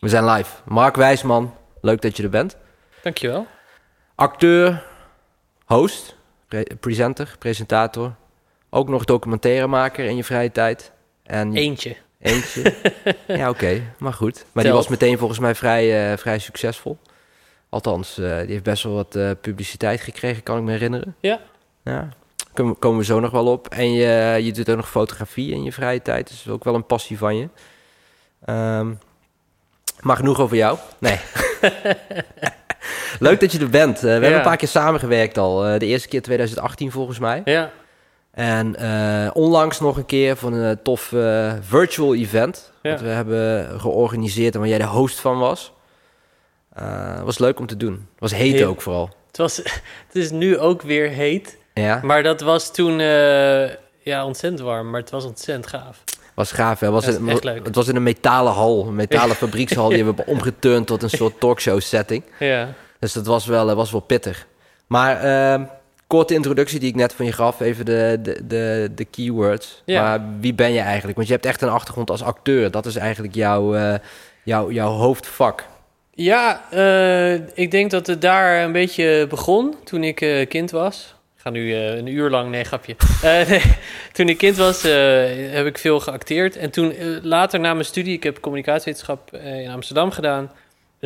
[0.00, 0.56] We zijn live.
[0.64, 2.56] Mark Wijsman, leuk dat je er bent.
[3.02, 3.46] Dankjewel.
[4.14, 4.82] Acteur,
[5.64, 6.16] host,
[6.48, 8.14] pre- presenter, presentator.
[8.70, 10.92] Ook nog documentairemaker in je vrije tijd.
[11.22, 11.96] En Eentje.
[12.20, 12.74] eentje.
[13.26, 14.44] ja, oké, maar goed.
[14.52, 16.98] Maar die was meteen volgens mij vrij, eh, vrij succesvol.
[17.68, 21.16] Althans, eh, die heeft best wel wat eh, publiciteit gekregen, kan ik me herinneren.
[21.20, 21.40] Ja.
[21.84, 22.08] Ja,
[22.52, 23.68] komen, komen we zo nog wel op.
[23.68, 26.28] En je, je doet ook nog fotografie in je vrije tijd.
[26.28, 27.48] Dus dat is ook wel een passie van je.
[28.44, 28.92] Ehm,
[30.00, 30.78] maar genoeg over jou.
[30.98, 31.18] Nee.
[33.18, 33.96] Leuk dat je er bent.
[33.96, 35.66] Eh, we hebben een paar keer samengewerkt al.
[35.66, 37.42] Eh, de eerste keer 2018 volgens mij.
[37.44, 37.70] Ja.
[38.30, 41.12] En eh, onlangs nog een keer voor een tof
[41.60, 42.72] virtual event.
[42.82, 42.90] Ja.
[42.90, 45.72] Dat we hebben georganiseerd en waar jij de host van was.
[47.24, 48.06] Was leuk om te doen.
[48.18, 49.10] Was heet Heel- ook vooral.
[49.26, 49.56] Het, was,
[50.06, 51.58] het is nu ook weer heet.
[51.74, 52.98] Ja, Maar dat was toen
[54.02, 54.90] ja, ontzettend warm.
[54.90, 56.04] Maar het was ontzettend gaaf.
[56.40, 56.80] Was gaaf.
[56.80, 56.90] Hè?
[56.90, 57.64] Was het, echt leuk.
[57.64, 59.88] het was in een metalen hal, een metalen fabriekshal.
[59.88, 62.22] Die hebben we omgeturnd tot een soort talkshow setting.
[62.38, 62.74] Ja.
[62.98, 64.46] Dus dat was wel, eh, was wel pittig.
[64.86, 65.64] Maar ehm,
[66.06, 69.82] korte introductie die ik net van je gaf, even de, de, de, de keywords.
[69.84, 70.02] Ja.
[70.02, 71.16] Maar wie ben je eigenlijk?
[71.16, 72.70] Want je hebt echt een achtergrond als acteur.
[72.70, 73.94] Dat is eigenlijk jouw, eh,
[74.42, 75.64] jouw, jouw hoofdvak.
[76.14, 81.14] Ja, eh, ik denk dat het daar een beetje begon toen ik kind was.
[81.40, 82.96] Ik ga nu eh, een uur lang, nee, grapje.
[83.22, 83.62] Eh, nee,
[84.12, 84.92] toen ik kind was eh,
[85.52, 86.56] heb ik veel geacteerd.
[86.56, 90.50] En toen later na mijn studie, ik heb communicatiewetenschap in Amsterdam gedaan.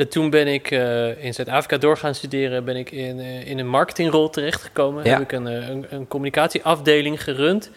[0.09, 0.71] Toen ben ik
[1.19, 2.65] in Zuid-Afrika door gaan studeren.
[2.65, 5.05] Ben ik in, in een marketingrol terechtgekomen.
[5.05, 5.11] Ja.
[5.11, 7.71] Heb ik een, een, een communicatieafdeling gerund.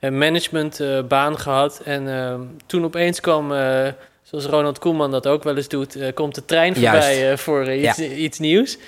[0.00, 1.80] Een managementbaan gehad.
[1.84, 3.52] En eh, toen opeens kwam...
[4.22, 8.38] Zoals Ronald Koeman dat ook wel eens doet, komt de trein voorbij voor iets, iets
[8.38, 8.78] nieuws.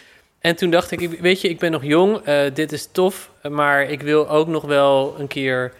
[0.43, 3.83] En toen dacht ik, weet je, ik ben nog jong, eh, dit is tof, maar
[3.83, 5.73] ik wil ook nog wel een keer,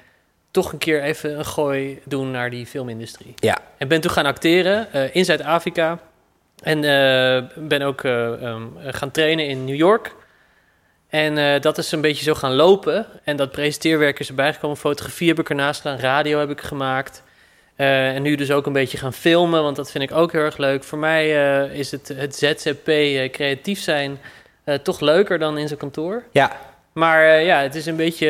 [0.51, 3.35] toch een keer even een gooi doen naar die filmindustrie.
[3.37, 3.59] Ja.
[3.83, 5.99] En ben toen gaan acteren eh, in Zuid-Afrika
[6.63, 10.15] en eh, ben ook eh, ehm, gaan trainen in New York.
[11.09, 13.07] En dat is een beetje zo gaan lopen.
[13.25, 14.77] En dat presenteerwerk is erbij gekomen.
[14.77, 15.99] Fotografie heb ik ernaast gedaan.
[15.99, 17.23] Radio heb ik gemaakt.
[17.77, 20.57] En nu dus ook een beetje gaan filmen, want dat vind ik ook heel erg
[20.57, 20.85] leuk.
[20.85, 21.29] Voor mij
[21.69, 22.85] is het, het ZZP,
[23.33, 24.19] creatief zijn,
[24.65, 26.23] eh, toch leuker dan in zijn kantoor.
[26.33, 26.53] Ja,
[26.93, 28.29] Maar eh, ja, het is een beetje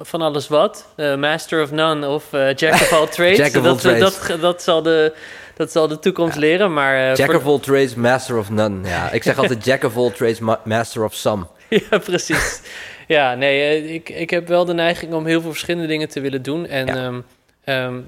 [0.00, 0.86] eh, van alles wat.
[1.18, 3.36] Master of none of jack of all trades.
[3.36, 4.26] Jack of all dat, trades.
[4.26, 5.12] Dat, dat, zal de,
[5.56, 6.72] dat zal de toekomst leren.
[6.72, 8.88] Maar, jack voor- of all trades, master of none.
[8.88, 11.46] Ja, ik zeg altijd jack of all trades, ma- master of some.
[11.90, 12.60] Ja, precies.
[13.06, 16.42] ja, nee, ik, ik heb wel de neiging om heel veel verschillende dingen te willen
[16.42, 16.66] doen.
[16.66, 16.94] En Ja.
[16.94, 17.20] ehm,
[17.64, 18.00] ehm,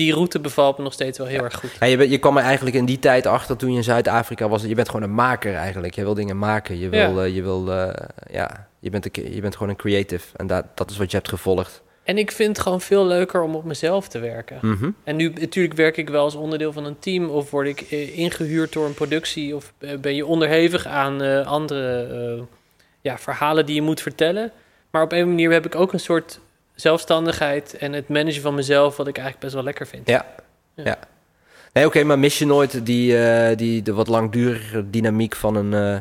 [0.00, 1.70] die route bevalt me nog steeds wel heel erg goed.
[1.80, 4.62] Ja, je, je kwam er eigenlijk in die tijd achter toen je in Zuid-Afrika was.
[4.62, 5.94] Je bent gewoon een maker eigenlijk.
[5.94, 6.78] Je wil dingen maken.
[6.78, 7.24] Je, wil, Ja.
[7.24, 10.26] eh, je, wil, eh, ja, je, bent, een, je bent gewoon een creative.
[10.36, 11.82] En dat, dat is wat je hebt gevolgd.
[12.02, 14.58] En ik vind het gewoon veel leuker om op mezelf te werken.
[14.62, 14.90] Mhm.
[15.04, 18.18] En nu natuurlijk werk ik wel als onderdeel van een team, of word ik eh,
[18.18, 22.44] ingehuurd door een productie, of ben je onderhevig aan andere
[23.00, 24.50] ja, verhalen die je moet vertellen.
[24.90, 26.40] Maar op een manier heb ik ook een soort
[26.80, 30.08] zelfstandigheid en het managen van mezelf, wat ik eigenlijk best wel lekker vind.
[30.08, 30.26] Ja.
[30.74, 30.84] Ja.
[30.84, 30.98] ja.
[31.72, 35.74] Nee, oké, maar mis je nooit die, eh, die, de wat langdurige dynamiek van een,
[35.94, 36.00] eh,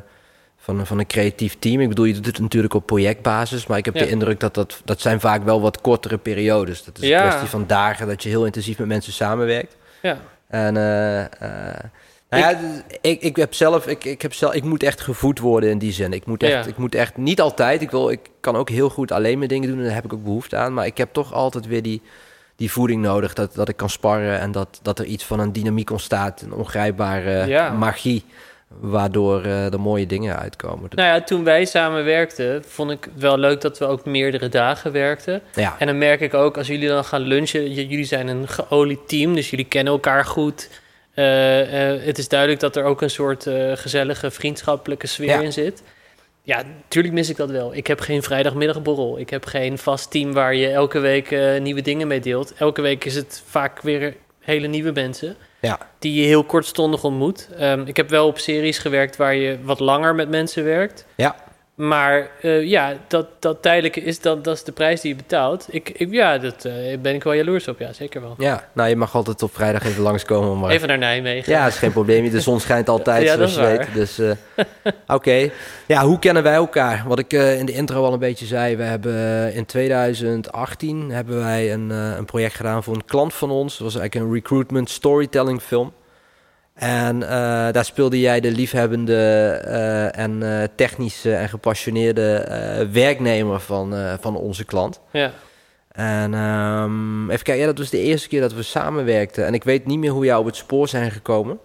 [0.58, 1.82] van, een- van een creatief team?
[1.82, 4.02] Ik bedoel, je doet het natuurlijk op projectbasis, maar ik heb Ja.
[4.04, 6.84] de indruk dat, dat dat zijn vaak wel wat kortere periodes.
[6.84, 7.22] Dat is Ja.
[7.22, 9.76] een kwestie van dagen dat je heel intensief met mensen samenwerkt.
[10.02, 10.18] Ja.
[10.48, 11.20] En eh,
[12.30, 12.60] nou ja,
[13.02, 15.92] ik, ik heb zelf, ik, ik heb zelf, ik moet echt gevoed worden in die
[15.92, 16.14] zin.
[16.14, 16.72] Ik moet echt, Ja.
[16.72, 17.82] ik moet echt niet altijd.
[17.82, 20.14] Ik wil, ik kan ook heel goed alleen mijn dingen doen en daar heb ik
[20.14, 20.74] ook behoefte aan.
[20.74, 22.02] Maar ik heb toch altijd weer die,
[22.56, 25.52] die voeding nodig, dat, dat ik kan sparren en dat, dat er iets van een
[25.52, 27.72] dynamiek ontstaat, een ongrijpbare Ja.
[27.72, 28.24] magie,
[28.80, 30.90] waardoor eh er mooie dingen uitkomen.
[30.96, 34.92] Nou ja, toen wij samen werkten, vond ik wel leuk dat we ook meerdere dagen
[34.92, 35.42] werkten.
[35.56, 39.08] ja, En dan merk ik ook, als jullie dan gaan lunchen, jullie zijn een geolied
[39.08, 40.70] team, dus jullie kennen elkaar goed.
[41.20, 45.40] Eh, eh, het is duidelijk dat er ook een soort eh, gezellige, vriendschappelijke sfeer Ja.
[45.40, 45.84] in zit.
[46.42, 47.76] Ja, natuurlijk mis ik dat wel.
[47.76, 49.20] Ik heb geen vrijdagmiddagborrel.
[49.20, 52.54] Ik heb geen vast team waar je elke week nieuwe dingen mee deelt.
[52.54, 57.50] Elke week is het vaak weer hele nieuwe mensen ja, die je heel kortstondig ontmoet.
[57.58, 61.06] Ehm, ik heb wel op series gewerkt waar je wat langer met mensen werkt.
[61.16, 61.36] ja.
[61.80, 65.68] Maar eh, ja, dat, dat tijdelijke is, dat, dat is de prijs die je betaalt.
[65.70, 68.36] Ik, ik, ja, dat eh, ben ik wel jaloers op, ja, zeker wel.
[68.38, 68.70] ja.
[68.74, 70.60] Nou, je mag altijd op vrijdag even langskomen.
[70.60, 70.70] Maar...
[70.70, 71.54] Even naar Nijmegen.
[71.54, 72.30] Ja, is geen probleem.
[72.30, 73.94] De zon schijnt altijd, Ja, zoals je weet.
[73.94, 74.32] Dus, eh,
[75.16, 75.50] oké.
[75.86, 77.04] Ja, hoe kennen wij elkaar?
[77.08, 78.76] Wat ik in de intro al een beetje zei.
[78.76, 83.78] We hebben in 2018 hebben wij een, een project gedaan voor een klant van ons.
[83.78, 85.94] Dat was eigenlijk een recruitment storytelling film.
[86.80, 87.30] En eh,
[87.72, 89.16] daar speelde jij de liefhebbende
[89.66, 92.48] eh, en eh, technische en gepassioneerde
[92.92, 95.00] werknemer van, van onze klant.
[95.12, 95.32] Ja.
[95.92, 99.46] En ehm, even kijken, ja, dat was de eerste keer dat we samenwerkten.
[99.46, 101.60] En ik weet niet meer hoe jou op het spoor zijn gekomen.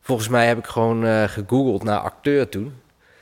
[0.00, 2.74] Volgens mij heb ik gewoon eh, gegoogeld naar acteur toen.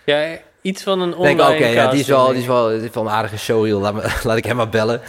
[0.04, 2.68] Ja, iets van een Denk online ik, oké, ja, die is wel, die is wel,
[2.68, 3.80] die is wel een aardige showreel.
[3.80, 5.00] Laat, me, laat ik hem maar bellen.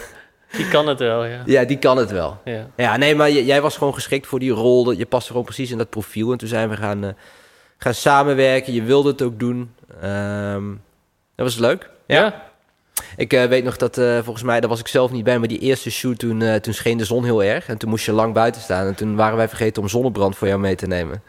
[0.52, 1.42] Die kan het wel, ja.
[1.46, 2.38] Ja, die kan het wel.
[2.46, 2.68] ja.
[2.76, 4.92] Ja, nee, maar jij was gewoon geschikt voor die rol.
[4.92, 6.32] Je paste gewoon precies in dat profiel.
[6.32, 7.10] En toen zijn we gaan, eh,
[7.78, 8.74] gaan samenwerken.
[8.74, 9.74] Je wilde het ook doen.
[10.02, 10.68] Ehm,
[11.36, 11.90] dat was leuk.
[12.06, 12.48] Ja.
[13.18, 15.48] Ik eh, weet nog dat, eh, volgens mij, daar was ik zelf niet bij, maar
[15.48, 17.68] die eerste shoot, toen, toen scheen de zon heel erg.
[17.68, 18.88] En toen moest je lang buiten staan.
[18.88, 21.24] En toen waren wij vergeten om zonnebrand voor jou mee te nemen.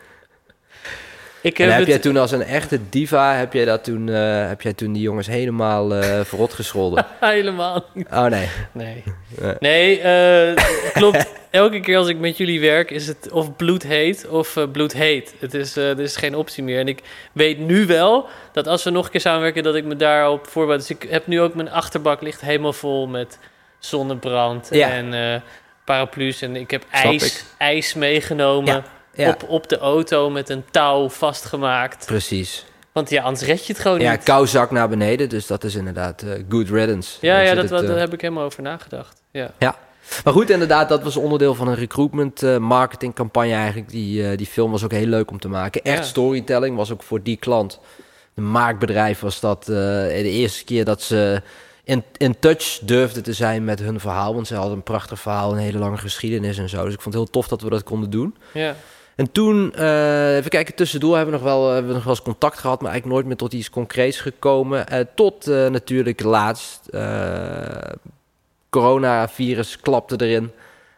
[1.43, 4.49] Ik En heb heb jij toen als een echte diva, heb jij, dat toen, eh,
[4.49, 7.07] heb jij toen die jongens helemaal eh verrot gescholden?
[7.21, 7.85] Helemaal.
[8.13, 8.49] Oh nee.
[8.73, 9.03] Nee.
[9.41, 9.55] Nee.
[9.61, 11.33] Nee, eh, klopt.
[11.51, 14.93] Elke keer als ik met jullie werk is het of bloed heet of eh, bloed
[14.93, 15.35] heet.
[15.39, 16.79] Het is, er is geen optie meer.
[16.79, 17.01] En ik
[17.33, 20.81] weet nu wel dat als we nog een keer samenwerken, dat ik me daarop voorbereid.
[20.89, 23.39] Dus ik heb nu ook mijn achterbak ligt helemaal vol met
[23.79, 24.89] zonnebrand Ja.
[24.91, 25.43] en
[25.85, 26.43] paraplu's.
[26.43, 27.45] En ik heb Snap ijs, ik.
[27.59, 28.85] ijs meegenomen
[29.15, 32.07] Ja, Op, op de auto met een touw vastgemaakt.
[32.07, 32.65] precies.
[32.93, 34.23] Want ja, anders red je het gewoon Ja, niet.
[34.23, 37.19] kou zak naar beneden, dus dat is inderdaad eh, good riddance.
[37.21, 39.23] Ja, Dan ja dat, het, wat, eh, daar heb ik helemaal over nagedacht.
[39.31, 39.51] Ja.
[40.25, 43.89] Maar goed, inderdaad, dat was onderdeel van een recruitment eh, marketing campagne eigenlijk.
[43.91, 45.83] Die, die film was ook heel leuk om te maken.
[45.83, 46.05] Echt Ja.
[46.05, 47.81] storytelling was ook voor die klant.
[48.35, 51.43] Een maakbedrijf was dat de eerste keer dat ze
[51.85, 54.35] in, in touch durfden te zijn met hun verhaal.
[54.35, 56.85] Want ze hadden een prachtig verhaal, een hele lange geschiedenis en zo.
[56.85, 58.37] Dus ik vond het heel tof dat we dat konden doen.
[58.53, 58.75] ja.
[59.21, 62.23] En toen, eh, even kijken, tussendoor hebben we nog wel, hebben we nog wel eens
[62.23, 64.89] contact gehad, maar eigenlijk nooit meer tot iets concreets gekomen.
[64.89, 67.93] Eh, tot eh, natuurlijk laatst, eh
[68.71, 70.51] coronavirus klapte erin.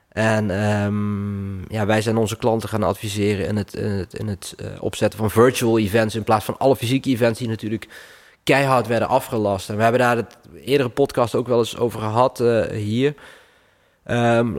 [0.08, 4.54] En ehm, ja, wij zijn onze klanten gaan adviseren in het, in het, in het
[4.56, 7.88] eh, opzetten van virtual events in plaats van alle fysieke events die natuurlijk
[8.44, 9.68] keihard werden afgelast.
[9.68, 13.14] En we hebben daar het eerdere podcast ook wel eens over gehad eh, hier.
[14.04, 14.52] Ehm,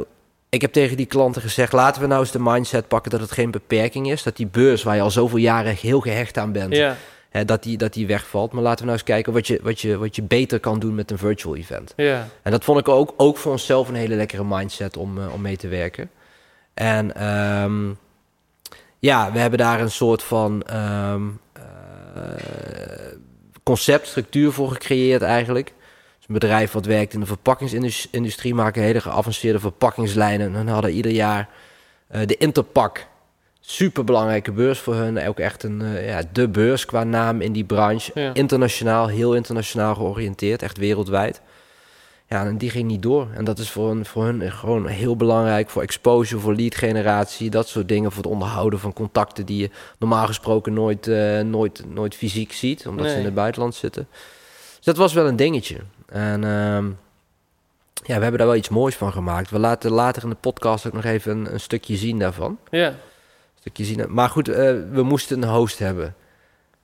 [0.53, 3.31] ik heb tegen die klanten gezegd: laten we nou eens de mindset pakken dat het
[3.31, 4.23] geen beperking is.
[4.23, 6.97] Dat die beurs waar je al zoveel jaren heel gehecht aan bent, ja,
[7.29, 8.51] hè, dat, die, dat die wegvalt.
[8.51, 10.95] Maar laten we nou eens kijken wat je, wat, je, wat je beter kan doen
[10.95, 11.93] met een virtual event.
[11.95, 12.27] ja.
[12.41, 15.41] En dat vond ik ook, ook voor onszelf een hele lekkere mindset om, eh, om
[15.41, 16.09] mee te werken.
[16.73, 17.89] En ehm,
[18.99, 21.23] ja, we hebben daar een soort van ehm,
[21.53, 21.63] eh,
[23.63, 25.73] conceptstructuur voor gecreëerd eigenlijk.
[26.27, 30.55] Een bedrijf wat werkt in de verpakkingsindustrie, maken hele geavanceerde verpakkingslijnen.
[30.55, 31.49] En hadden ieder jaar
[32.07, 33.07] eh, de Interpak.
[33.59, 35.27] Super belangrijke beurs voor hun.
[35.27, 38.11] Ook echt een, eh, ja, de beurs qua naam in die branche.
[38.13, 38.33] Ja.
[38.33, 41.41] Internationaal, heel internationaal georiënteerd, echt wereldwijd.
[42.29, 43.27] Ja, en die ging niet door.
[43.33, 47.49] En dat is voor hun, voor hun gewoon heel belangrijk voor exposure, voor lead generatie,
[47.49, 49.69] dat soort dingen, voor het onderhouden van contacten die je
[49.99, 54.07] normaal gesproken nooit, eh, nooit, nooit fysiek ziet, omdat ze in het buitenland zitten.
[54.75, 55.77] Dus dat was wel een dingetje.
[56.13, 56.85] En ehm,
[57.93, 59.49] ja, we hebben daar wel iets moois van gemaakt.
[59.49, 62.57] We laten later in de podcast ook nog even een, een stukje zien daarvan.
[62.69, 62.87] ja.
[62.87, 64.13] Een stukje zien.
[64.13, 66.15] Maar goed, eh, we moesten een host hebben.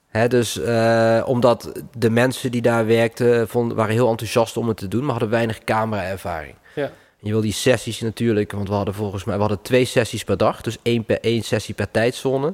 [0.07, 4.77] Hè, dus eh, omdat de mensen die daar werkten, vonden, waren heel enthousiast om het
[4.77, 6.55] te doen, maar hadden weinig camera-ervaring.
[6.75, 6.91] Ja.
[7.19, 10.37] Je wil die sessies natuurlijk, want we hadden volgens mij we hadden twee sessies per
[10.37, 12.53] dag, dus één, per, één sessie per tijdzone.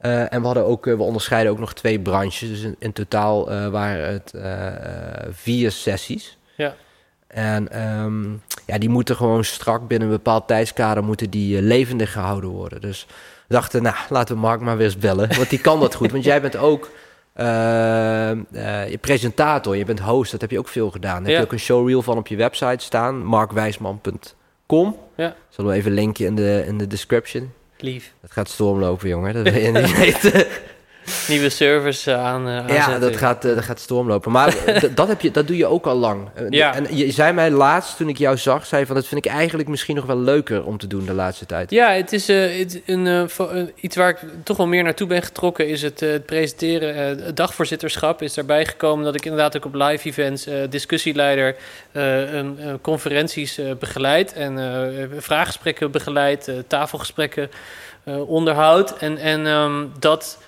[0.00, 2.92] Eh, en we hadden ook, eh, we onderscheiden ook nog twee branches, dus in, in
[2.92, 4.32] totaal eh, waren het
[5.30, 6.38] vier sessies.
[6.56, 6.74] Ja.
[7.26, 8.30] En ehm,
[8.66, 12.80] ja, die moeten gewoon strak binnen een bepaald tijdskader moeten die levendig gehouden worden.
[12.80, 13.06] Dus
[13.46, 15.36] we dachten, nou, laten we Mark maar weer eens bellen.
[15.36, 16.12] Want die kan dat goed.
[16.12, 16.90] Want jij bent ook
[17.34, 20.30] je presentator, je bent host.
[20.30, 21.22] Dat heb je ook veel gedaan.
[21.22, 23.24] Daar heb je ook een showreel van op je website staan.
[23.24, 24.96] markwijsman.com.
[25.16, 25.34] Ja.
[25.48, 27.52] Zullen we even linken in de, in de description.
[27.82, 28.12] Lief.
[28.20, 29.34] Dat gaat stormlopen, jongen.
[29.34, 30.46] Dat wil je niet weten.
[31.28, 32.48] Nieuwe service eh, aan.
[32.48, 34.32] eh, Ja, dat gaat, eh, dat gaat stormlopen.
[34.32, 34.54] Maar
[34.94, 36.28] dat, heb je, dat doe je ook al lang.
[36.50, 36.74] Ja.
[36.74, 38.94] En je zei mij laatst, toen ik jou zag, zei van...
[38.94, 41.70] dat vind ik eigenlijk misschien nog wel leuker om te doen de laatste tijd.
[41.70, 43.30] Ja, het is het- een,
[43.80, 45.68] iets waar ik toch wel meer naartoe ben getrokken.
[45.68, 46.96] Is het, het presenteren.
[47.24, 49.04] het dagvoorzitterschap is daarbij gekomen.
[49.04, 51.56] Dat ik inderdaad ook op live events discussieleider
[51.92, 54.32] een, conferenties begeleid.
[54.32, 54.58] En
[55.18, 56.50] vraaggesprekken begeleid.
[56.66, 57.50] tafelgesprekken
[58.26, 58.96] onderhoud.
[58.98, 60.38] En, en ehm, dat,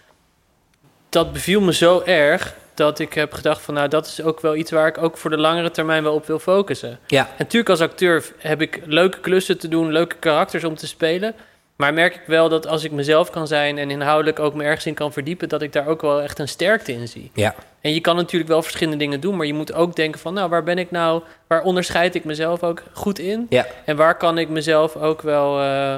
[1.13, 2.55] dat beviel me zo erg.
[2.75, 5.31] Dat ik heb gedacht van nou dat is ook wel iets waar ik ook voor
[5.31, 6.99] de langere termijn wel op wil focussen.
[7.07, 10.87] Ja, En natuurlijk als acteur heb ik leuke klussen te doen, leuke karakters om te
[10.87, 11.35] spelen.
[11.77, 14.87] Maar merk ik wel dat als ik mezelf kan zijn en inhoudelijk ook me ergens
[14.87, 17.31] in kan verdiepen, dat ik daar ook wel echt een sterkte in zie.
[17.35, 17.55] ja.
[17.81, 20.49] En je kan natuurlijk wel verschillende dingen doen, maar je moet ook denken van, nou,
[20.49, 23.47] waar ben ik nou, waar onderscheid ik mezelf ook goed in?
[23.49, 23.67] Ja.
[23.85, 25.97] En waar kan ik mezelf ook wel eh,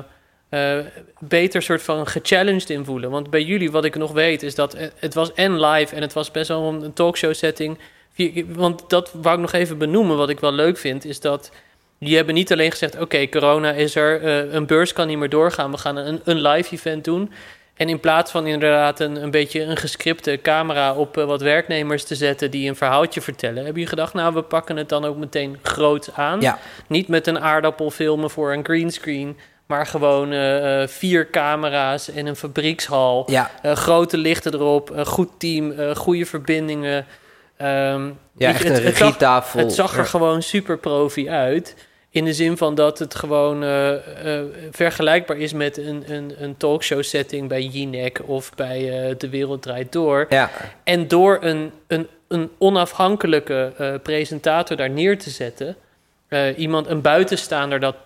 [0.55, 0.79] eh,
[1.19, 3.11] beter soort van gechallenged in voelen?
[3.11, 6.03] Want bij jullie, wat ik nog weet, is dat eh, het was en live en
[6.03, 7.79] het was best wel een talkshow setting.
[8.47, 11.51] Want dat wou ik nog even benoemen, wat ik wel leuk vind, is dat
[11.99, 15.29] die hebben niet alleen gezegd: oké, corona is er, eh, een beurs kan niet meer
[15.29, 17.33] doorgaan, we gaan een, een live event doen.
[17.75, 22.15] En in plaats van inderdaad een, een beetje een gescripte camera op wat werknemers te
[22.15, 25.59] zetten die een verhaaltje vertellen, heb je gedacht, nou, we pakken het dan ook meteen
[25.63, 26.41] groot aan.
[26.41, 32.09] Ja, Niet met een aardappel filmen voor een greenscreen, maar gewoon eh, eh, vier camera's
[32.09, 33.31] in een fabriekshal.
[33.31, 37.07] ja, Eh, grote lichten erop, een goed team, eh, goede verbindingen.
[37.57, 39.59] Ehm, ja je, echt een het, het, zag, regietafel.
[39.61, 40.05] het zag er Ja.
[40.05, 41.75] gewoon super profi uit.
[42.11, 43.61] In de zin van dat het gewoon
[44.71, 49.93] vergelijkbaar is met een, een, een talkshow setting bij Jinek of bij De Wereld Draait
[49.93, 50.27] Door.
[50.29, 50.51] Ja,
[50.85, 55.77] En door een, een, een onafhankelijke presentator daar neer te zetten,
[56.57, 57.97] iemand, een buitenstaander, dat,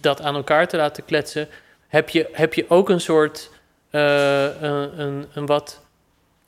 [0.00, 1.48] dat aan elkaar te laten kletsen,
[1.88, 3.50] heb je, heb je ook een soort
[3.90, 5.80] eh, een, een, wat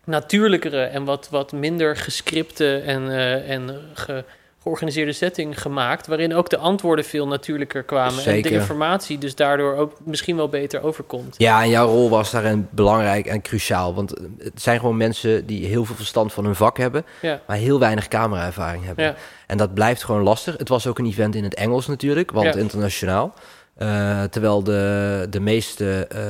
[0.04, 4.25] natuurlijkere en wat, wat minder gescripte en, eh, en ge-
[4.62, 9.75] georganiseerde setting gemaakt, waarin ook de antwoorden veel natuurlijker kwamen en de informatie dus daardoor
[9.76, 11.35] ook misschien wel beter overkomt.
[11.38, 13.95] Ja, en jouw rol was daarin belangrijk en cruciaal.
[13.95, 17.40] Want eh, het zijn gewoon mensen die heel veel verstand van hun vak hebben, Ja,
[17.47, 19.05] maar heel weinig camera-ervaring hebben.
[19.05, 19.14] ja,
[19.47, 20.57] En dat blijft gewoon lastig.
[20.57, 22.61] Het was ook een event in het Engels natuurlijk, want Ja.
[22.61, 23.35] internationaal.
[23.76, 26.21] Eh, terwijl de, de meeste eh,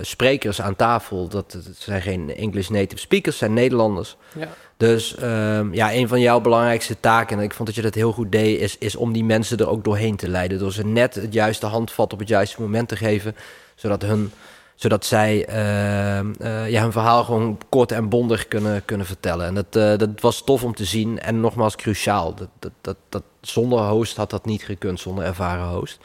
[0.00, 4.16] sprekers aan tafel, dat, dat zijn geen English native speakers, zijn Nederlanders.
[4.38, 4.48] ja.
[4.80, 8.12] Dus ehm, ja, een van jouw belangrijkste taken, en ik vond dat je dat heel
[8.12, 10.58] goed deed, is, is om die mensen er ook doorheen te leiden.
[10.58, 13.36] Door ze net het juiste handvat op het juiste moment te geven,
[13.74, 14.32] zodat, hun,
[14.74, 19.46] zodat zij ehm, eh, ja, hun verhaal gewoon kort en bondig kunnen, kunnen vertellen.
[19.46, 22.34] En dat, eh, dat was tof om te zien en nogmaals cruciaal.
[22.34, 25.98] Dat, dat, dat, dat, zonder host had dat niet gekund, zonder ervaren host.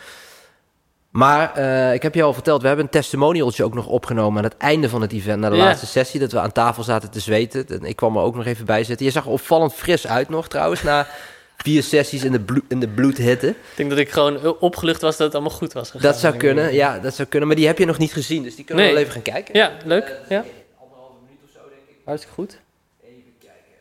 [1.15, 4.43] Maar eh, ik heb je al verteld, we hebben een testimonialtje ook nog opgenomen aan
[4.49, 5.63] het einde van het event, na de Ja.
[5.63, 7.67] laatste sessie, dat we aan tafel zaten te zweten.
[7.67, 9.05] En ik kwam er ook nog even bij zitten.
[9.05, 11.07] Je zag er opvallend fris uit nog trouwens, na
[11.63, 13.47] vier sessies in de, bloed, in de bloedhitte.
[13.49, 16.11] Ik denk dat ik gewoon opgelucht was dat het allemaal goed was gegaan.
[16.11, 17.47] Dat zou kunnen, ja, dat zou kunnen.
[17.47, 19.55] Maar die heb je nog niet gezien, dus die kunnen we wel even gaan kijken.
[19.57, 20.19] Ja, leuk.
[20.29, 20.43] Ja,
[20.79, 21.95] Anderhalve minuut of zo, denk ik.
[22.05, 22.59] hartstikke goed.
[23.03, 23.75] Even kijken.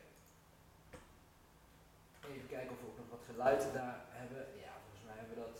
[2.30, 4.42] Even kijken of we ook nog wat geluid daar hebben.
[4.64, 5.56] Ja, volgens mij hebben we dat.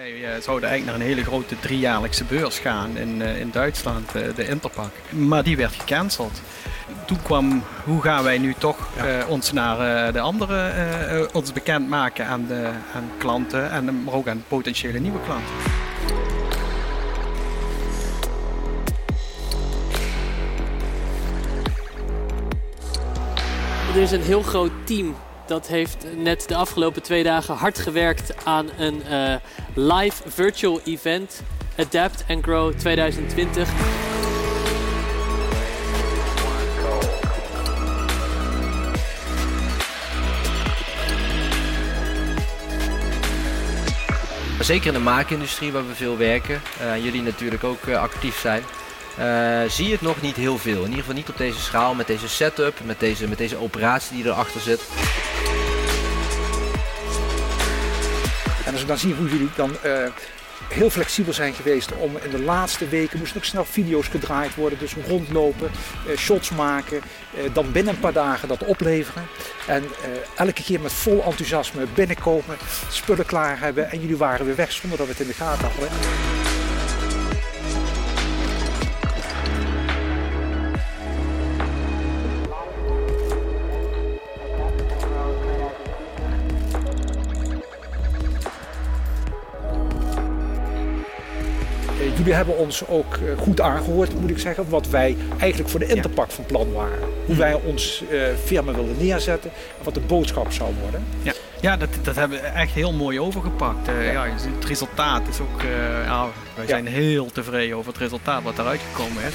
[0.00, 4.14] Wij eh, zouden eigenlijk naar een hele grote driejaarlijkse beurs gaan in, eh, in Duitsland,
[4.14, 4.90] eh, de Interpak.
[5.10, 6.40] Maar die werd gecanceld.
[7.06, 11.28] Toen kwam, hoe gaan wij nu toch eh, ons naar eh, de andere, eh, eh,
[11.32, 15.54] ons bekendmaken aan, de, aan klanten, en, maar ook aan potentiële nieuwe klanten.
[23.94, 25.16] Er is een heel groot team
[25.50, 29.34] dat heeft net de afgelopen twee dagen hard gewerkt aan een eh,
[29.74, 31.42] live virtual event.
[31.76, 33.68] Adapt and Grow 2020.
[44.60, 48.62] Zeker in de maakindustrie waar we veel werken, eh, jullie natuurlijk ook eh, actief zijn,
[49.20, 50.78] eh, zie je het nog niet heel veel.
[50.78, 54.16] In ieder geval niet op deze schaal, met deze setup, met deze, met deze operatie
[54.16, 54.80] die erachter zit.
[58.64, 60.06] En als ik dan zie hoe jullie dan eh,
[60.68, 64.78] heel flexibel zijn geweest om in de laatste weken moesten ook snel video's gedraaid worden.
[64.78, 65.70] Dus rondlopen,
[66.08, 67.00] eh, shots maken,
[67.52, 69.26] dan binnen een paar dagen dat opleveren.
[69.66, 69.84] En
[70.36, 72.56] elke keer met vol enthousiasme binnenkomen,
[72.90, 75.68] spullen klaar hebben en jullie waren weer weg zonder dat we het in de gaten
[75.68, 75.88] hadden.
[92.30, 95.86] Jullie hebben ons ook eh, goed aangehoord, moet ik zeggen, wat wij eigenlijk voor de
[95.86, 97.08] Interpak van plan waren.
[97.26, 101.04] Hoe wij ons eh, firma wilden neerzetten en wat de boodschap zou worden.
[101.22, 103.88] Ja, ja dat, dat hebben we echt heel mooi overgepakt.
[103.88, 104.26] Eh, ja.
[104.26, 108.80] het resultaat is ook, eh, ja, wij zijn heel tevreden over het resultaat wat eruit
[108.92, 109.34] gekomen is.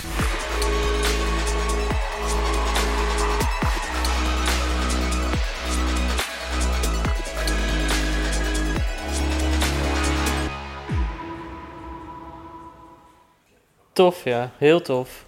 [13.95, 14.51] Tof, ja.
[14.57, 15.25] Heel tof.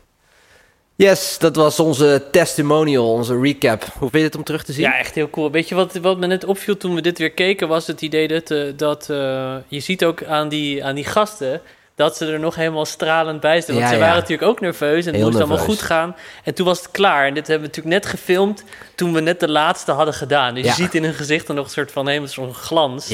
[0.95, 3.83] Yes, dat was onze testimonial, onze recap.
[3.83, 4.83] Hoe vind je het om terug te zien?
[4.83, 5.51] Ja, echt heel cool.
[5.51, 8.27] Weet je wat, wat me net opviel toen we dit weer keken, was het idee
[8.27, 11.61] dat, eh, dat eh, je ziet ook aan die, aan die gasten
[11.97, 13.73] dat ze er nog helemaal stralend bij zitten.
[13.73, 14.01] Want Ja, ze ja.
[14.01, 16.15] waren natuurlijk ook nerveus en het moest allemaal goed gaan.
[16.43, 17.27] En toen was het klaar.
[17.27, 18.63] En dit hebben we natuurlijk net gefilmd
[18.95, 20.53] toen we net de laatste hadden gedaan.
[20.53, 20.69] Dus Ja.
[20.69, 23.07] je ziet in hun gezicht dan nog een soort van helemaal zo'n glans.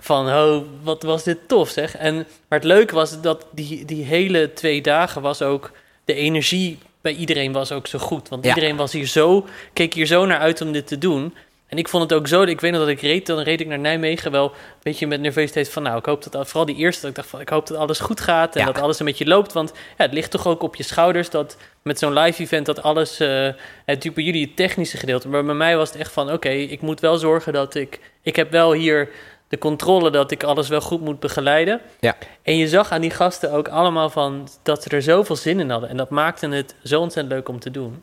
[0.00, 1.96] Van, oh, wat was dit tof zeg.
[1.96, 2.14] En,
[2.48, 5.70] maar het leuke was dat die, die hele twee dagen was ook...
[6.04, 8.28] De energie bij iedereen was ook zo goed.
[8.28, 11.34] Want iedereen was hier zo, keek hier zo naar uit om dit te doen.
[11.72, 13.66] En ik vond het ook zo, ik weet nog dat ik reed, dan reed ik
[13.66, 14.52] naar Nijmegen wel, een
[14.82, 17.40] beetje met nervositeit van, nou, ik hoop dat, vooral die eerste, dat ik dacht van,
[17.40, 18.66] ik hoop dat alles goed gaat en Ja.
[18.66, 19.52] dat alles een beetje loopt.
[19.52, 22.82] Want ja, het ligt toch ook op je schouders dat met zo'n live event dat
[22.82, 26.12] alles, eh het natuurlijk bij jullie het technische gedeelte, maar bij mij was het echt
[26.12, 29.08] van, oké, ik moet wel zorgen dat ik, ik heb wel hier
[29.48, 31.80] de controle dat ik alles wel goed moet begeleiden.
[32.00, 32.16] Ja.
[32.42, 35.70] En je zag aan die gasten ook allemaal van dat ze er zoveel zin in
[35.70, 35.88] hadden.
[35.88, 38.02] En dat maakte het zo ontzettend leuk om te doen.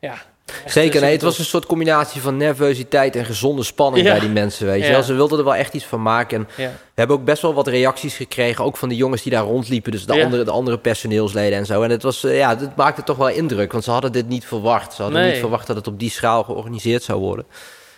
[0.00, 0.14] Ja.
[0.66, 4.10] Zeker, eh, nee, het was een soort combinatie van nervositeit en gezonde spanning Ja.
[4.12, 5.02] bij die mensen, weet je Ja.
[5.02, 6.38] Ze wilden er wel echt iets van maken.
[6.38, 6.48] En.
[6.64, 6.68] Ja.
[6.68, 9.92] we hebben ook best wel wat reacties gekregen, ook van de jongens die daar rondliepen,
[9.92, 11.82] dus de, andere, de andere personeelsleden en zo.
[11.82, 14.44] En het, was, eh, ja, het maakte toch wel indruk, want ze hadden dit niet
[14.44, 14.94] verwacht.
[14.94, 15.30] Ze hadden Nee.
[15.30, 17.44] niet verwacht dat het op die schaal georganiseerd zou worden.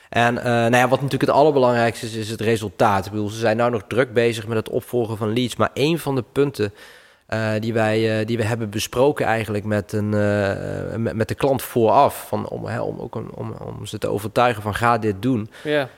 [0.09, 3.05] En eh, nou ja, wat natuurlijk het allerbelangrijkste is, is het resultaat.
[3.07, 5.57] Ik bedoel, ze zijn nou nog druk bezig met het opvolgen van leads.
[5.57, 6.73] Maar een van de punten
[7.33, 11.35] eh, die, wij, eh, die we hebben besproken eigenlijk met, een, eh, met, met de
[11.35, 12.25] klant vooraf...
[12.29, 15.51] Van, om, hè, om, ook een- om, om ze te overtuigen van ga dit doen...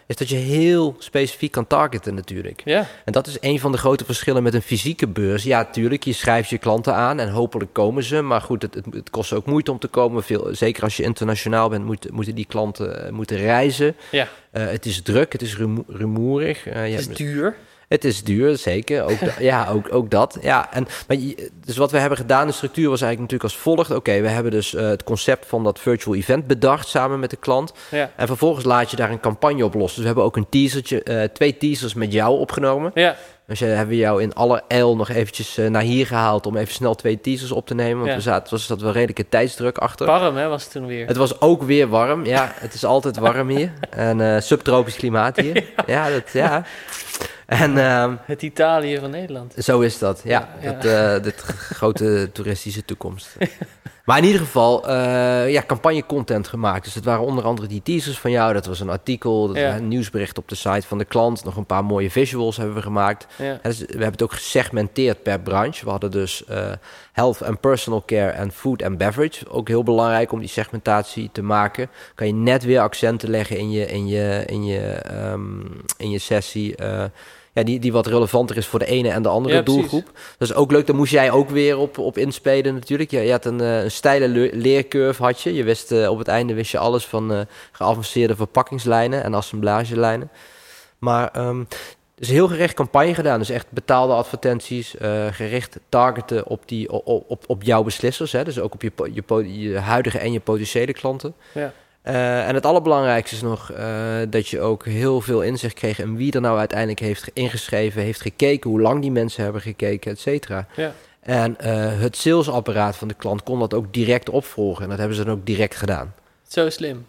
[0.06, 2.62] Is dat je heel specifiek kan targeten natuurlijk.
[2.64, 2.86] ja.
[3.04, 5.42] En dat is een van de grote verschillen met een fysieke beurs.
[5.42, 8.22] Ja, tuurlijk, je schrijft je klanten aan en hopelijk komen ze.
[8.22, 10.22] Maar goed, het, het, het kost ook moeite om te komen.
[10.22, 13.96] Veel, zeker als je internationaal bent, moet, moeten die klanten moeten reizen.
[14.10, 14.28] Ja.
[14.50, 16.64] Eh, het is druk, het is rumo- rumoerig.
[16.64, 17.54] Je Het is hebt- duur.
[17.88, 19.02] Het is duur, zeker.
[19.02, 20.38] Ook ja, ook, ook dat.
[20.42, 23.62] Ja, en, maar je- dus wat we hebben gedaan, de structuur was eigenlijk natuurlijk als
[23.62, 23.90] volgt.
[23.90, 27.36] Oké, we hebben dus eh, het concept van dat virtual event bedacht samen met de
[27.36, 27.72] klant.
[27.90, 28.10] Ja.
[28.16, 29.88] En vervolgens laat je daar een campagne op los.
[29.90, 32.90] Dus we hebben ook een teasertje, eh, twee teasers met jou opgenomen.
[32.94, 33.16] Ja.
[33.46, 36.56] Dus je hebben we jou in alle eil nog eventjes eh, naar hier gehaald om
[36.56, 37.96] even snel twee teasers op te nemen.
[37.96, 38.14] Want Ja.
[38.16, 40.06] we zaten, was dat wel redelijke tijdsdruk achter.
[40.06, 41.06] Warm, hè, was het toen weer.
[41.06, 42.24] Het was ook weer warm.
[42.24, 43.72] Ja, het is altijd warm hier.
[43.90, 45.64] En subtropisch klimaat hier.
[45.86, 46.62] Ja, dat, ja.
[47.46, 49.54] En ehm, Het Italië van Nederland.
[49.58, 50.20] zo is dat.
[50.24, 50.72] Ja, Ja, ja.
[50.72, 50.84] Dat,
[51.18, 53.36] eh, dit grote toeristische toekomst.
[54.04, 56.84] Maar in ieder geval, eh, ja, campagne-content gemaakt.
[56.84, 58.52] Dus het waren onder andere die teasers van jou.
[58.52, 59.76] Dat was een artikel, dat Ja.
[59.76, 61.44] een nieuwsbericht op de site van de klant.
[61.44, 63.26] Nog een paar mooie visuals hebben we gemaakt.
[63.62, 65.84] Dus we hebben het ook gesegmenteerd per branche.
[65.84, 66.72] We hadden dus eh,
[67.14, 69.48] health and personal care en food and beverage.
[69.50, 71.88] Ook heel belangrijk om die segmentatie te maken.
[72.14, 75.60] Kan je net weer accenten leggen in je, in je, in je, ehm,
[75.96, 76.76] in je sessie.
[76.76, 77.04] eh,
[77.52, 80.04] ja, die, die wat relevanter is voor de ene en de andere Ja, doelgroep.
[80.38, 80.86] Dat is ook leuk.
[80.86, 83.10] Daar moest jij ook weer op, op inspelen natuurlijk.
[83.10, 85.54] Je, je had een, eh, een steile le- leercurve had je.
[85.54, 90.30] Je wist eh, op het einde wist je alles van geavanceerde verpakkingslijnen en assemblagelijnen.
[90.98, 91.62] Maar ehm
[92.14, 93.38] dus heel gericht campagne gedaan.
[93.38, 98.32] Dus echt betaalde advertenties, eh, gericht targeten op, die, op, op, op jouw beslissers.
[98.32, 98.44] Hè?
[98.44, 98.92] Dus ook op je,
[99.60, 101.34] je, huidige en je potentiële klanten.
[101.52, 101.72] Ja.
[102.02, 103.86] Eh, en het allerbelangrijkste is nog eh,
[104.28, 108.02] dat je ook heel veel inzicht kreeg in wie er nou uiteindelijk heeft ge- ingeschreven,
[108.02, 110.66] heeft gekeken, hoe lang die mensen hebben gekeken, et cetera.
[110.76, 110.92] Ja.
[111.20, 111.56] En
[111.98, 114.82] het salesapparaat van de klant kon dat ook direct opvolgen.
[114.82, 116.14] En dat hebben ze dan ook direct gedaan.
[116.48, 117.06] Zo slim.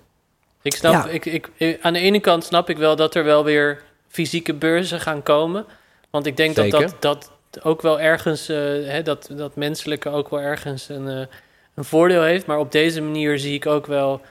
[0.61, 1.07] Ik snap, Ja.
[1.07, 3.81] ik, ik, ik- aan de ene kant snap ik wel dat er wel weer
[4.15, 5.65] fysieke beurzen gaan komen.
[6.09, 6.79] Want ik denk dat, Zeker.
[6.99, 11.25] dat dat ook wel ergens, eh, hè, dat, dat menselijke ook wel ergens een, eh,
[11.75, 12.45] een voordeel heeft.
[12.45, 14.21] Maar op deze manier zie ik ook wel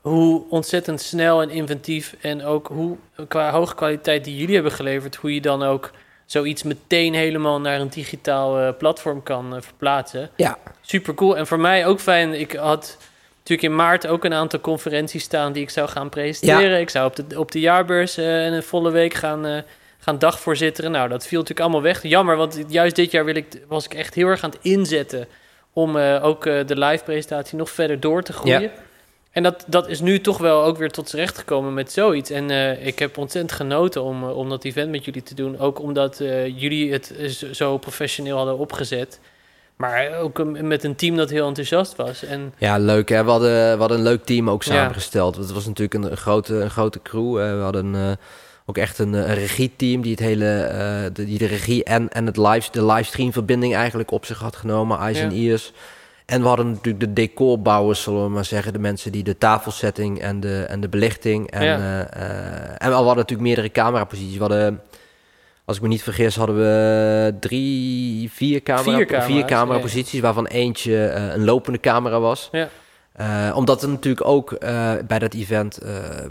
[0.00, 2.96] hoe ontzettend snel en inventief en ook hoe
[3.28, 5.90] qua hoge kwaliteit die jullie hebben geleverd, hoe je dan ook
[6.26, 10.30] zoiets meteen helemaal naar een digitaal eh, platform kan verplaatsen.
[10.36, 10.58] Ja.
[10.80, 11.36] Super cool.
[11.36, 12.40] En voor mij ook fijn.
[12.40, 12.98] Ik had
[13.44, 16.80] natuurlijk in maart ook een aantal conferenties staan die ik zou gaan presenteren.
[16.80, 19.58] Ik zou op de, op de jaarbeurs eh, een volle week gaan, eh,
[19.98, 20.90] gaan dagvoorzitteren.
[20.90, 22.02] Nou, dat viel natuurlijk allemaal weg.
[22.02, 25.26] Jammer, want juist dit jaar wil ik, was ik echt heel erg aan het inzetten
[25.72, 28.60] om eh, ook de live presentatie nog verder door te groeien.
[28.60, 28.70] Ja.
[29.30, 32.30] En dat, dat is nu toch wel ook weer tot z'n recht gekomen met zoiets.
[32.30, 32.50] En
[32.86, 35.58] ik heb ontzettend genoten om, om dat event met jullie te doen.
[35.58, 36.18] Ook omdat
[36.56, 37.14] jullie het
[37.52, 39.20] zo professioneel hadden opgezet.
[39.76, 42.24] Maar ook eh, met een team dat heel enthousiast was.
[42.24, 43.24] En Ja, leuk hè.
[43.24, 44.72] We hadden, we hadden een leuk team ook Ja.
[44.74, 45.36] samengesteld.
[45.36, 47.38] Het was natuurlijk een, een grote, een grote crew.
[47.40, 48.10] Eh, we hadden eh,
[48.66, 52.26] ook echt een, een regieteam die, het hele, eh, de, die de regie en, en
[52.26, 54.98] het live, de livestreamverbinding eigenlijk op zich had genomen.
[54.98, 55.24] Eyes Ja.
[55.24, 55.72] and Ears.
[56.26, 58.72] En we hadden natuurlijk de decorbouwers, zullen we maar zeggen.
[58.72, 61.50] De mensen die de tafelsetting en de, en de belichting.
[61.50, 61.76] En, Ja.
[61.78, 64.34] eh, eh, en we hadden natuurlijk meerdere cameraposities.
[64.34, 64.80] We hadden...
[65.64, 70.46] Als ik me niet vergis, hadden we drie, vier, camera, Vier camera's, vier cameraposities, waarvan
[70.46, 72.48] eentje eh, een lopende camera was.
[72.52, 72.68] Ja.
[73.12, 75.78] Eh, omdat er natuurlijk ook eh, bij dat event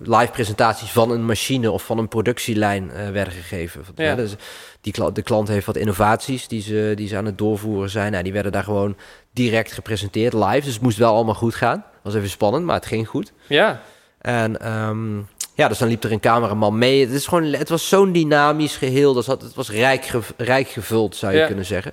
[0.03, 3.81] live presentaties van een machine of van een productielijn werden gegeven.
[3.95, 4.03] Ja.
[4.05, 4.35] Ja, dus
[4.81, 8.11] die kla- de klant heeft wat innovaties die ze, die ze aan het doorvoeren zijn.
[8.11, 8.95] Nou, die werden daar gewoon
[9.31, 10.61] direct gepresenteerd live.
[10.65, 11.85] Dus het moest wel allemaal goed gaan.
[12.03, 13.33] was even spannend, maar het ging goed.
[13.47, 13.81] ja,
[14.21, 15.19] En ehm,
[15.53, 17.01] ja, dus dan liep er een cameraman mee.
[17.01, 19.13] Het, is gewoon, het was zo'n dynamisch geheel.
[19.13, 21.45] Dat zat, het was rijk, gev- rijk gevuld, zou je Ja.
[21.45, 21.91] kunnen zeggen.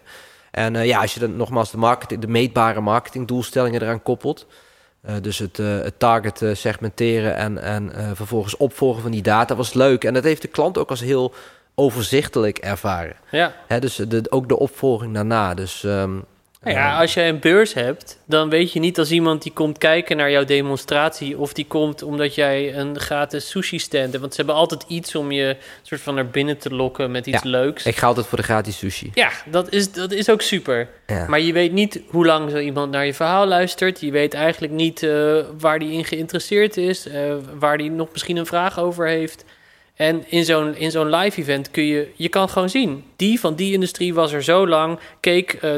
[0.51, 4.47] En eh, ja, als je dan nogmaals de, marketing, de meetbare marketingdoelstellingen eraan koppelt.
[5.03, 9.75] Eh, dus het, eh, het target segmenteren en, en vervolgens opvolgen van die data was
[9.75, 10.05] leuk.
[10.05, 11.33] En dat heeft de klant ook als heel
[11.75, 13.17] overzichtelijk ervaren.
[13.31, 13.55] Ja.
[13.67, 15.55] Hè, dus de, ook de opvolging daarna.
[15.55, 16.11] Dus, ehm,
[16.63, 19.79] Nou ja, als jij een beurs hebt, dan weet je niet als iemand die komt
[19.79, 24.19] kijken naar jouw demonstratie of die komt omdat jij een gratis sushi stand hebt.
[24.21, 27.43] Want ze hebben altijd iets om je soort van naar binnen te lokken met iets
[27.43, 27.87] Ja, leuks.
[27.87, 29.11] ik ga altijd voor de gratis sushi.
[29.15, 30.89] Ja, dat is, dat is ook super.
[31.07, 31.27] Ja.
[31.29, 34.01] Maar je weet niet hoe lang zo iemand naar je verhaal luistert.
[34.01, 38.37] Je weet eigenlijk niet eh, waar die in geïnteresseerd is, eh, waar die nog misschien
[38.37, 39.45] een vraag over heeft.
[40.01, 43.05] En in zo'n, in zo'n live event kun je, je kan gewoon zien.
[43.17, 45.77] Die van die industrie was er zo lang, keek eh 80%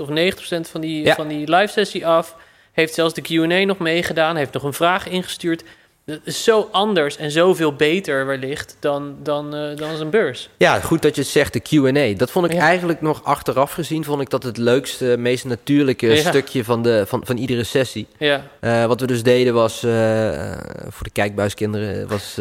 [0.00, 1.14] of 90% van die, Ja.
[1.14, 2.36] van die live sessie af.
[2.72, 5.64] Heeft zelfs de Q&A nog meegedaan, heeft nog een vraag ingestuurd.
[6.04, 10.48] Dat is zo anders en zoveel beter wellicht dan, dan, eh, dan een beurs.
[10.56, 12.16] Ja, goed dat je het zegt, de Q&A.
[12.18, 12.60] Dat vond ik Ja.
[12.60, 14.04] eigenlijk nog achteraf gezien...
[14.04, 16.28] vond ik dat het leukste, meest natuurlijke Ja.
[16.28, 18.06] stukje van, de, van, van iedere sessie.
[18.18, 22.36] Ja, Eh, wat we dus deden was, eh, eh, voor de kijkbuiskinderen, was...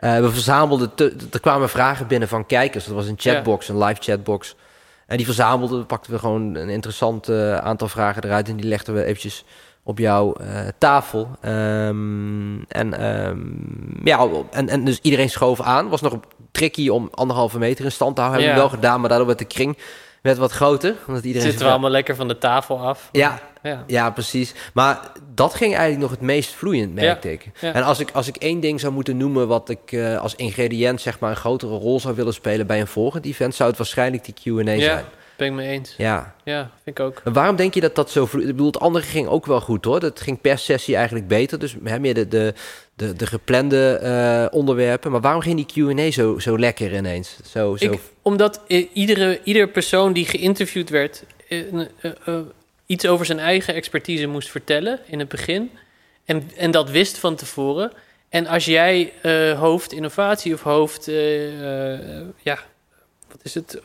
[0.00, 2.84] eh, we verzamelden, te- er kwamen vragen binnen van kijkers.
[2.84, 4.56] Dat was een chatbox, een live chatbox.
[5.06, 8.48] En die verzamelden, pakten we gewoon een interessant eh, aantal vragen eruit...
[8.48, 9.44] en die legden we eventjes
[9.82, 11.28] op jouw eh, tafel.
[11.40, 13.38] Ehm, en, ehm,
[14.04, 15.88] ja, en, en dus iedereen schoof aan.
[15.88, 16.18] was nog
[16.52, 18.42] tricky om anderhalve meter in stand te houden.
[18.44, 19.78] Hebben we wel gedaan, maar daardoor werd de kring
[20.26, 20.94] werd wat groter.
[21.06, 23.08] Omdat iedereen zitten we allemaal lekker van de tafel af.
[23.12, 23.84] Ja, Ja.
[23.86, 24.54] ja, precies.
[24.74, 25.00] Maar
[25.34, 27.50] dat ging eigenlijk nog het meest vloeiend, merkte ik.
[27.60, 27.72] ja.
[27.72, 31.00] En als ik, als ik één ding zou moeten noemen wat ik eh, als ingrediënt
[31.00, 34.24] zeg maar een grotere rol zou willen spelen bij een volgend event, zou het waarschijnlijk
[34.24, 35.04] die Q&A zijn.
[35.36, 35.94] Ben ik mee eens.
[35.96, 36.34] Ja.
[36.44, 37.20] Ja, vind ik ook.
[37.24, 38.24] En waarom denk je dat dat zo?
[38.24, 40.00] Ik bedoel, het andere ging ook wel goed hoor.
[40.00, 41.58] Dat ging per sessie eigenlijk beter.
[41.58, 42.54] Dus hè, meer de, de,
[42.94, 45.10] de, de geplande eh, onderwerpen.
[45.10, 47.36] Maar waarom ging die Q&A zo, zo lekker ineens?
[47.44, 47.90] Zo, zo...
[47.90, 48.60] Ik, omdat
[48.92, 51.24] iedere, iedere persoon die geïnterviewd werd...
[51.48, 52.40] eh, eh,
[52.86, 55.70] iets over zijn eigen expertise moest vertellen in het begin.
[56.24, 57.92] En, en dat wist van tevoren.
[58.28, 59.12] En als jij
[59.58, 61.06] hoofd innovatie of hoofd...
[62.42, 62.58] ja,
[63.28, 63.80] wat is het...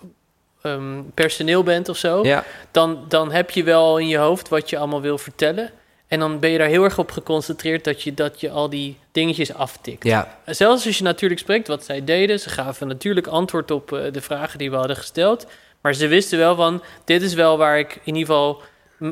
[0.62, 2.24] ehm, personeel bent of zo...
[2.24, 5.72] ja, dan, dan heb je wel in je hoofd wat je allemaal wil vertellen.
[6.08, 8.98] En dan ben je daar heel erg op geconcentreerd dat je, dat je al die
[9.12, 10.04] dingetjes aftikt.
[10.04, 14.12] ja, Zelfs als je natuurlijk spreekt wat zij deden, ze gaven natuurlijk antwoord op eh,
[14.12, 15.48] de vragen die we hadden gesteld.
[15.82, 18.62] Maar ze wisten wel van, dit is wel waar ik in ieder geval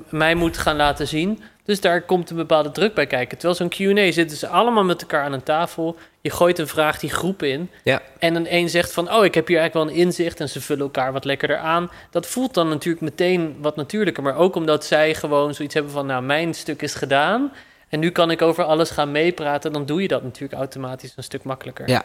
[0.09, 1.41] mij moet gaan laten zien.
[1.69, 3.37] Dus daar komt een bepaalde druk bij kijken.
[3.37, 5.97] Terwijl zo'n Q&A zitten ze allemaal met elkaar aan een tafel.
[6.21, 7.69] Je gooit een vraag die groep in.
[7.83, 8.01] Ja.
[8.19, 10.39] En een een zegt van, oh, ik heb hier eigenlijk wel een inzicht.
[10.39, 11.91] En ze vullen elkaar wat lekkerder aan.
[12.11, 14.23] Dat voelt dan natuurlijk meteen wat natuurlijker.
[14.23, 17.51] Maar ook omdat zij gewoon zoiets hebben van, nou, mijn stuk is gedaan.
[17.89, 19.73] En nu kan ik over alles gaan meepraten.
[19.73, 21.89] Dan doe je dat natuurlijk automatisch een stuk makkelijker.
[21.89, 22.03] Ja.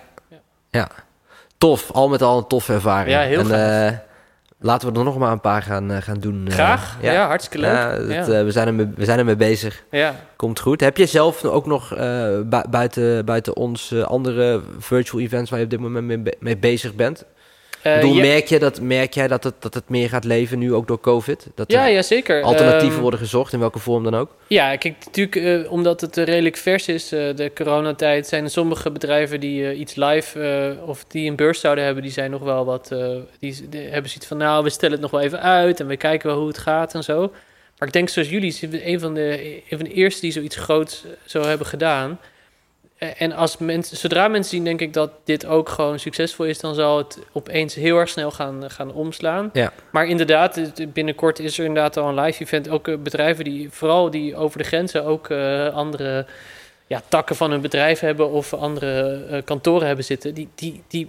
[0.70, 0.88] ja.
[1.58, 3.10] Tof, al met al een toffe ervaring.
[3.10, 3.98] Ja, heel en, eh,
[4.58, 6.44] laten we er nog maar een paar gaan, eh, gaan doen.
[6.46, 6.52] eh.
[6.54, 6.96] Graag.
[7.02, 7.70] Ja, hartstikke leuk.
[7.76, 9.84] Ja, Ja, dat, eh, we, zijn ermee, we zijn ermee bezig.
[9.90, 10.14] ja.
[10.36, 10.80] Komt goed.
[10.80, 11.88] Heb je zelf ook nog
[12.44, 17.24] bu- buiten, buiten ons andere virtual events waar je op dit moment mee bezig bent?
[17.84, 20.58] Ik bedoel, ja, merk, je dat, merk jij dat het, dat het meer gaat leven
[20.58, 21.46] nu ook door COVID?
[21.54, 22.42] Dat ja, ja, zeker.
[22.42, 24.30] alternatieven Ehm, worden gezocht, in welke vorm dan ook?
[24.46, 28.50] Ja, kijk, natuurlijk, eh, omdat het eh, redelijk vers is, eh, de coronatijd, zijn er
[28.50, 32.64] sommige bedrijven die iets live of die een beurs zouden hebben, die zijn nog wel
[32.64, 32.88] wat,
[33.38, 35.96] die, die hebben zoiets van, nou, we stellen het nog wel even uit en we
[35.96, 37.20] kijken wel hoe het gaat en zo.
[37.78, 41.04] Maar ik denk, zoals jullie, een van de, een van de eerste die zoiets groots
[41.26, 42.18] zo hebben gedaan.
[43.04, 46.58] Eh, En als mensen, zodra mensen zien, denk ik dat dit ook gewoon succesvol is,
[46.58, 49.50] dan zal het opeens heel erg snel gaan, gaan omslaan.
[49.52, 49.72] Ja.
[49.90, 50.60] Maar inderdaad,
[50.92, 52.68] binnenkort is er inderdaad al een live event.
[52.68, 56.26] Ook eh, bedrijven die, vooral die over de grenzen ook eh, andere
[56.86, 60.34] ja, takken van hun bedrijf hebben of andere eh, kantoren hebben zitten.
[60.34, 61.08] Die, die, die...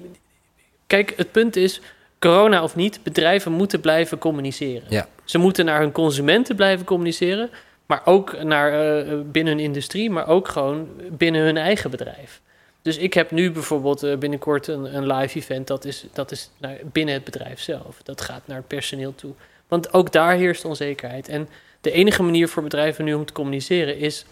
[0.87, 1.81] Kijk, het punt is,
[2.19, 4.83] corona of niet, bedrijven moeten blijven communiceren.
[4.89, 5.07] Ja.
[5.23, 7.49] Ze moeten naar hun consumenten blijven communiceren,
[7.85, 12.41] maar ook naar, eh, binnen hun industrie, maar ook gewoon binnen hun eigen bedrijf.
[12.81, 16.49] Dus ik heb nu bijvoorbeeld eh, binnenkort een, een live event, dat is, dat is
[16.57, 18.01] naar, binnen het bedrijf zelf.
[18.03, 19.33] Dat gaat naar het personeel toe.
[19.67, 21.27] Want ook daar heerst onzekerheid.
[21.27, 21.49] En
[21.81, 24.25] de enige manier voor bedrijven nu om te communiceren is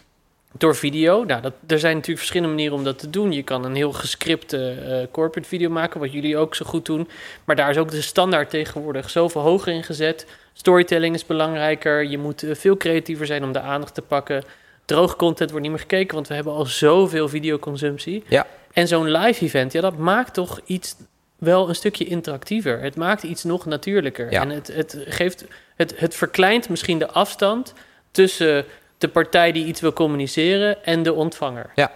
[0.57, 1.23] door video.
[1.23, 3.31] Nou, dat, er zijn natuurlijk verschillende manieren om dat te doen.
[3.31, 7.09] Je kan een heel gescripte eh, corporate video maken, wat jullie ook zo goed doen.
[7.43, 10.25] Maar daar is ook de standaard tegenwoordig zoveel hoger in gezet.
[10.53, 12.05] Storytelling is belangrijker.
[12.05, 14.43] Je moet eh, veel creatiever zijn om de aandacht te pakken.
[14.85, 18.23] Droge content wordt niet meer gekeken, want we hebben al zoveel videoconsumptie.
[18.27, 18.47] Ja.
[18.73, 20.95] En zo'n live event, ja, dat maakt toch iets
[21.37, 22.81] wel een stukje interactiever.
[22.81, 24.31] Het maakt iets nog natuurlijker.
[24.31, 24.41] Ja.
[24.41, 27.73] En het, het, geeft, het, het verkleint misschien de afstand
[28.11, 28.65] tussen
[29.03, 31.71] de partij die iets wil communiceren en de ontvanger.
[31.75, 31.91] Ja.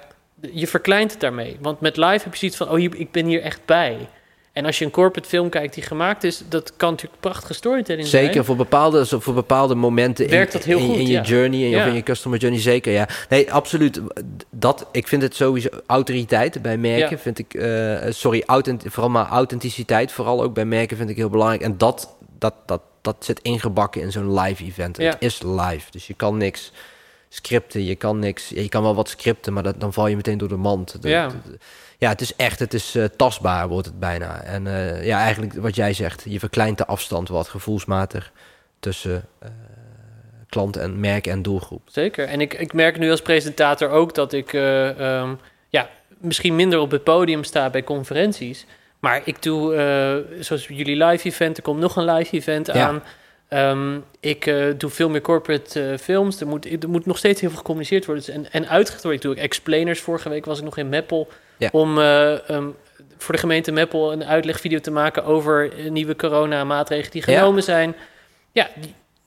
[0.52, 1.58] Je verkleint het daarmee.
[1.62, 3.98] Want met live heb je zoiets van, oh, ik ben hier echt bij.
[4.54, 8.08] En als je een corporate film kijkt die gemaakt is, dat kan natuurlijk prachtige storytelling
[8.08, 8.26] zijn.
[8.26, 11.22] Zeker voor bepaalde, voor bepaalde momenten Werkt dat heel in, goed, in je ja.
[11.22, 11.86] journey en Ja.
[11.86, 12.62] in je customer journey.
[12.62, 13.08] Zeker, ja.
[13.30, 14.02] Nee, absoluut.
[14.50, 17.10] Dat, ik vind het sowieso autoriteit bij merken.
[17.10, 17.18] Ja.
[17.18, 21.30] Vind ik, eh, sorry, authent, vooral maar authenticiteit, vooral ook bij merken vind ik heel
[21.30, 21.62] belangrijk.
[21.62, 24.98] En dat, dat, dat, dat zit ingebakken in zo'n live event.
[24.98, 26.72] Het is live, dus je kan niks
[27.30, 28.50] scripten, je kan niks.
[28.50, 31.02] Je kan wel wat scripten, maar dat, dan val je meteen door de mand.
[31.02, 31.28] De- Ja.
[31.28, 31.58] de-
[31.98, 34.42] ja, het is echt, het is eh, tastbaar wordt het bijna.
[34.44, 38.32] En eh, ja, eigenlijk wat jij zegt, je verkleint de afstand wat gevoelsmatig
[38.80, 39.50] tussen eh,
[40.50, 41.82] klant en merk en doelgroep.
[41.86, 42.28] Zeker.
[42.28, 45.34] En ik, ik merk nu als presentator ook dat ik eh, ehm,
[45.70, 48.66] ja, misschien minder op het podium sta bij conferenties.
[49.00, 53.02] Maar ik doe, zoals jullie live event, er komt nog een live event Ja.
[53.48, 56.42] Ehm, ik eh, doe veel meer corporate eh, films.
[56.42, 59.22] Er moet, er moet nog steeds heel veel gecommuniceerd worden Dus- en, en uitgelegd worden.
[59.22, 60.00] Ik doe ook explainers.
[60.00, 61.70] Vorige week was ik nog in Meppel Ja.
[61.72, 62.68] om eh, ehm,
[63.18, 67.38] voor de gemeente Meppel een uitlegvideo te maken over nieuwe coronamaatregelen die Ja.
[67.40, 67.96] genomen zijn.
[68.52, 68.70] Ja,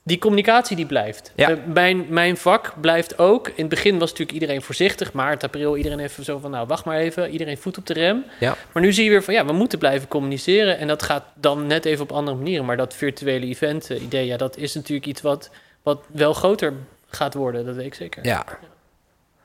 [0.03, 1.31] die, communicatie die blijft.
[1.35, 1.49] Ja.
[1.49, 3.47] Eh, mijn, mijn vak blijft ook.
[3.47, 5.13] In het begin was natuurlijk iedereen voorzichtig.
[5.13, 6.51] Maart, april, iedereen even zo van...
[6.51, 7.29] nou, wacht maar even.
[7.29, 8.25] Iedereen voet op de rem.
[8.39, 8.55] Ja.
[8.71, 9.33] Maar nu zie je weer van...
[9.33, 10.77] ja, we moeten blijven communiceren.
[10.77, 12.65] En dat gaat dan net even op andere manieren.
[12.65, 14.25] Maar dat virtuele event-idee...
[14.25, 15.49] ja, dat is natuurlijk iets wat,
[15.83, 16.73] wat wel groter
[17.09, 17.65] gaat worden.
[17.65, 18.25] Dat weet ik zeker.
[18.25, 18.45] Ja.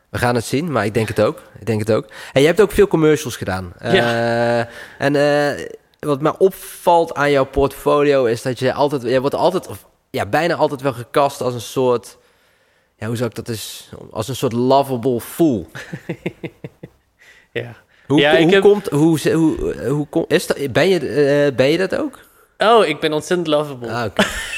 [0.08, 1.42] We gaan het zien, maar ik denk het ook.
[1.58, 2.06] Ik denk het ook.
[2.32, 3.72] En je hebt ook veel commercials gedaan.
[3.78, 4.58] Eh,
[4.98, 5.66] en eh,
[5.98, 10.26] wat mij opvalt aan jouw portfolio is dat je altijd, je wordt altijd, of ja,
[10.26, 12.16] bijna altijd wel gekast als een soort,
[12.98, 15.66] ja, hoe zou ik dat eens, als een soort lovable fool.
[17.52, 17.76] Ja.
[18.06, 21.66] Hoe, Ja, hoe, heb- komt, hoe, hoe, hoe, kom- is dat, ben je, eh, ben
[21.66, 22.18] je dat ook?
[22.58, 23.90] Oh, ik ben ontzettend lovable.
[23.92, 24.10] Ah,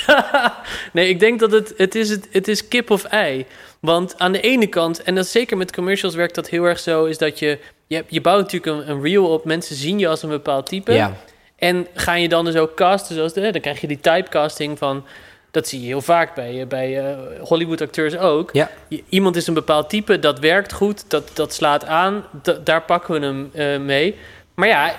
[0.93, 3.47] nee, ik denk dat het, het, is, het, het is kip of ei.
[3.81, 6.79] Want aan de ene kant, en dat is zeker met commercials werkt dat heel erg
[6.79, 9.45] zo, is dat je, je, je bouwt natuurlijk een, een reel op.
[9.45, 10.93] Mensen zien je als een bepaald type.
[10.93, 11.17] Ja,
[11.57, 15.05] En ga je dan dus ook casten zoals de, dan krijg je die typecasting van,
[15.51, 18.51] dat zie je heel vaak bij, eh, bij eh, Hollywood acteurs ook.
[18.53, 18.71] ja,
[19.09, 23.21] Iemand is een bepaald type, dat werkt goed, dat, dat slaat aan, da- daar pakken
[23.21, 24.15] we hem eh, mee.
[24.55, 24.93] Maar ja,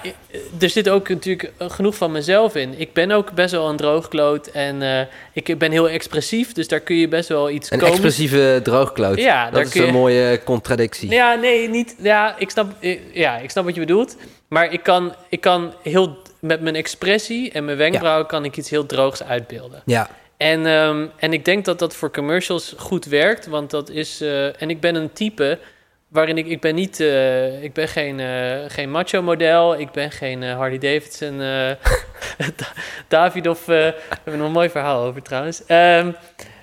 [0.60, 2.74] er zit ook natuurlijk genoeg van mezelf in.
[2.80, 6.96] Ik ben ook best wel een droogkloot en ik ben heel expressief, dus daar kun
[6.96, 7.94] je best wel iets een komen.
[7.94, 9.18] expressieve droogkloot.
[9.18, 11.10] Ja, dat daar is kun je- een mooie contradictie.
[11.12, 11.96] Ja, nee, niet.
[12.02, 12.68] Ja, ik snap,
[13.14, 14.16] ja, ik snap wat je bedoelt.
[14.48, 18.70] Maar ik kan, ik kan heel met mijn expressie en mijn wenkbrauwen kan ik iets
[18.70, 19.82] heel droogs uitbeelden.
[19.86, 24.22] Ja, En, ehm, en ik denk dat dat voor commercials goed werkt, want dat is.
[24.22, 25.60] eh, en ik ben een type
[26.08, 30.12] waarin ik, ik ben niet, eh, ik ben geen, eh, geen macho model, ik ben
[30.12, 31.38] geen eh, Harley Davidson,
[32.58, 32.74] Da-
[33.08, 33.62] David of.
[33.62, 35.66] eh, we hebben nog een mooi verhaal over trouwens.
[35.66, 36.12] Ehm,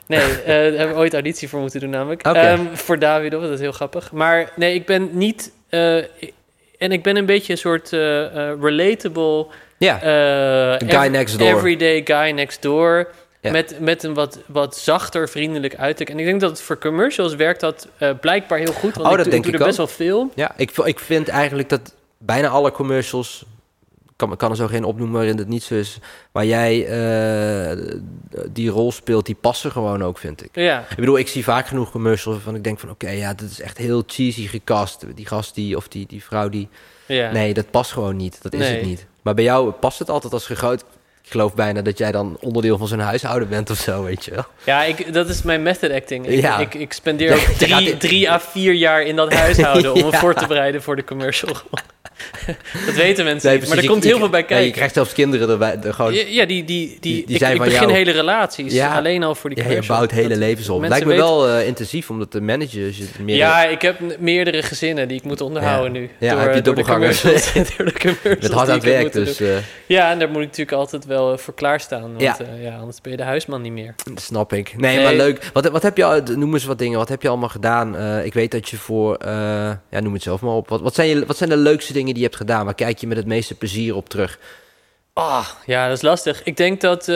[0.06, 2.26] nee, daar hebben we ooit auditie voor moeten doen namelijk.
[2.26, 2.38] Oké.
[2.38, 4.12] Ehm, voor David of, dat is heel grappig.
[4.12, 5.52] Maar nee, ik ben niet.
[6.78, 7.90] en ik ben een beetje een soort
[8.60, 9.46] relatable.
[9.78, 9.98] ja.
[10.86, 11.48] Guy next door.
[11.48, 13.08] Everyday guy next door.
[13.46, 13.52] Ja.
[13.52, 16.10] Met, met een wat, wat zachter, vriendelijk uiterlijk.
[16.10, 18.94] En ik denk dat het voor commercials werkt dat eh, blijkbaar heel goed.
[18.94, 20.30] Want Oh, ik, dat doe- denk ik doe er best wel veel.
[20.34, 23.44] Ja, ik, ik vind eigenlijk dat bijna alle commercials,
[24.16, 25.98] kan, kan er zo geen opnoemen waarin het niet zo is,
[26.32, 27.90] waar jij eh,
[28.52, 30.48] die rol speelt, die passen gewoon ook, vind ik.
[30.52, 33.50] Ja, Ik bedoel, ik zie vaak genoeg commercials waarvan ik denk van, oké, ja, dat
[33.50, 35.04] is echt heel cheesy gecast.
[35.14, 36.68] Die gast die, of die, die vrouw die,
[37.06, 37.30] ja.
[37.32, 38.38] nee, dat past gewoon niet.
[38.42, 38.76] Dat is Nee.
[38.76, 39.06] het niet.
[39.22, 40.84] Maar bij jou past het altijd als gegroot.
[41.26, 44.30] Ik geloof bijna dat jij dan onderdeel van zijn huishouden bent of zo, weet je
[44.30, 44.44] wel.
[44.64, 46.26] ja ik, dat is mijn method acting.
[46.26, 46.58] Ik, Ja.
[46.58, 49.92] ik, ik spendeer Ja, drie, drie à vier jaar in dat huishouden...
[49.94, 51.56] om me voor te bereiden voor de commercial.
[52.86, 53.68] dat weten mensen Nee, niet.
[53.68, 54.66] Maar er komt je- heel veel bij ja, kijken.
[54.66, 55.78] je krijgt zelfs kinderen erbij.
[55.82, 57.92] Er gewoon, Ja, ja, die, die, die, Die- ik, zijn ik begin jou.
[57.92, 58.72] hele relaties.
[58.72, 58.96] Ja.
[58.96, 60.80] Alleen al voor die ja, je bouwt hele Dat- levens op.
[60.80, 62.86] Lijkt me weten- wel eh, intensief om dat te managen.
[62.86, 65.98] Als je het meer Ja, ik heb meerdere gezinnen die ik moet onderhouden Ja.
[66.00, 66.10] nu.
[66.18, 67.20] Ja, door, heb je de dubbelgangers.
[67.20, 67.70] commercials.
[67.76, 69.12] door de commercials met hard aan het werk.
[69.12, 69.48] Dus eh,
[69.86, 72.00] Ja, en daar moet ik natuurlijk altijd wel eh, voor klaarstaan.
[72.00, 72.36] Want Ja.
[72.60, 72.70] ja.
[72.70, 73.94] ja, anders ben je de huisman niet meer.
[74.12, 74.74] dat snap ik.
[74.76, 75.50] Nee, maar leuk.
[75.52, 76.98] Wat, wat heb je noem eens wat dingen.
[76.98, 77.96] Wat heb je allemaal gedaan?
[78.24, 79.16] Ik weet dat je voor,
[79.90, 80.68] ja, noem het zelf maar op.
[80.68, 82.64] Wat, wat, zijn je, wat zijn de leukste dingen die je hebt gedaan?
[82.64, 84.38] Waar kijk je met het meeste plezier op terug?
[85.12, 86.42] Ah, ja, dat is lastig.
[86.42, 87.08] Ik denk dat...
[87.08, 87.14] eh,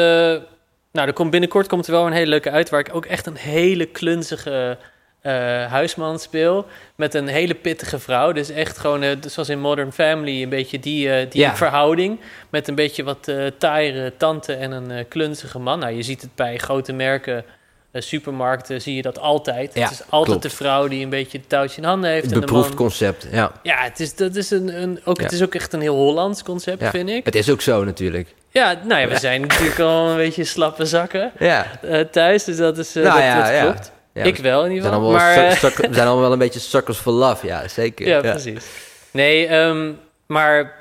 [0.93, 2.71] nou, er komt binnenkort komt er wel een hele leuke uit...
[2.71, 4.79] waar ik ook echt een hele klunzige
[5.21, 5.33] eh,
[5.67, 6.67] huisman speel.
[6.97, 8.33] Met een hele pittige vrouw.
[8.33, 10.43] Dus echt gewoon, eh, zoals in Modern Family...
[10.43, 11.57] een beetje die, die Ja.
[11.57, 12.21] verhouding.
[12.51, 15.79] Met een beetje wat taaiere tante en een klunzige man.
[15.79, 17.45] Nou, je ziet het bij grote merken...
[17.93, 19.75] eh, supermarkten zie je dat altijd.
[19.75, 20.43] Ja, het is altijd klopt.
[20.43, 22.25] de vrouw die een beetje het touwtje in handen heeft.
[22.27, 22.77] Een en de beproefd man.
[22.77, 23.53] concept, ja.
[23.63, 26.43] Ja, het is, dat is, een, een, ook, het is ook echt een heel Hollands
[26.43, 27.25] concept, vind ik.
[27.25, 28.35] Het is ook zo natuurlijk.
[28.51, 31.67] Ja, nou ja, we zijn natuurlijk al een beetje slappe zakken Ja.
[31.83, 33.93] eh, thuis, dus dat, is, eh, Nou dat, ja, dat klopt.
[34.27, 35.11] ik wel in ieder geval.
[35.11, 38.07] Maar, suck- we zijn allemaal wel een beetje suckers for love, ja, zeker.
[38.07, 38.65] ja, precies.
[39.11, 39.91] Nee, ehm,
[40.27, 40.75] maar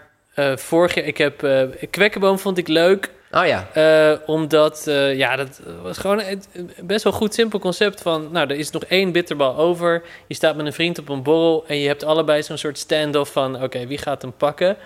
[0.56, 1.48] vorig jaar, ik heb
[1.89, 3.10] Kwekkenboom vond ik leuk.
[3.31, 3.67] Oh ja.
[3.73, 8.27] eh, omdat, eh, ja, dat was gewoon een best wel goed simpel concept van...
[8.31, 10.03] Nou, er is nog één bitterbal over.
[10.27, 11.63] Je staat met een vriend op een borrel...
[11.67, 13.63] en je hebt allebei zo'n soort stand-off van...
[13.63, 14.77] oké, wie gaat hem pakken?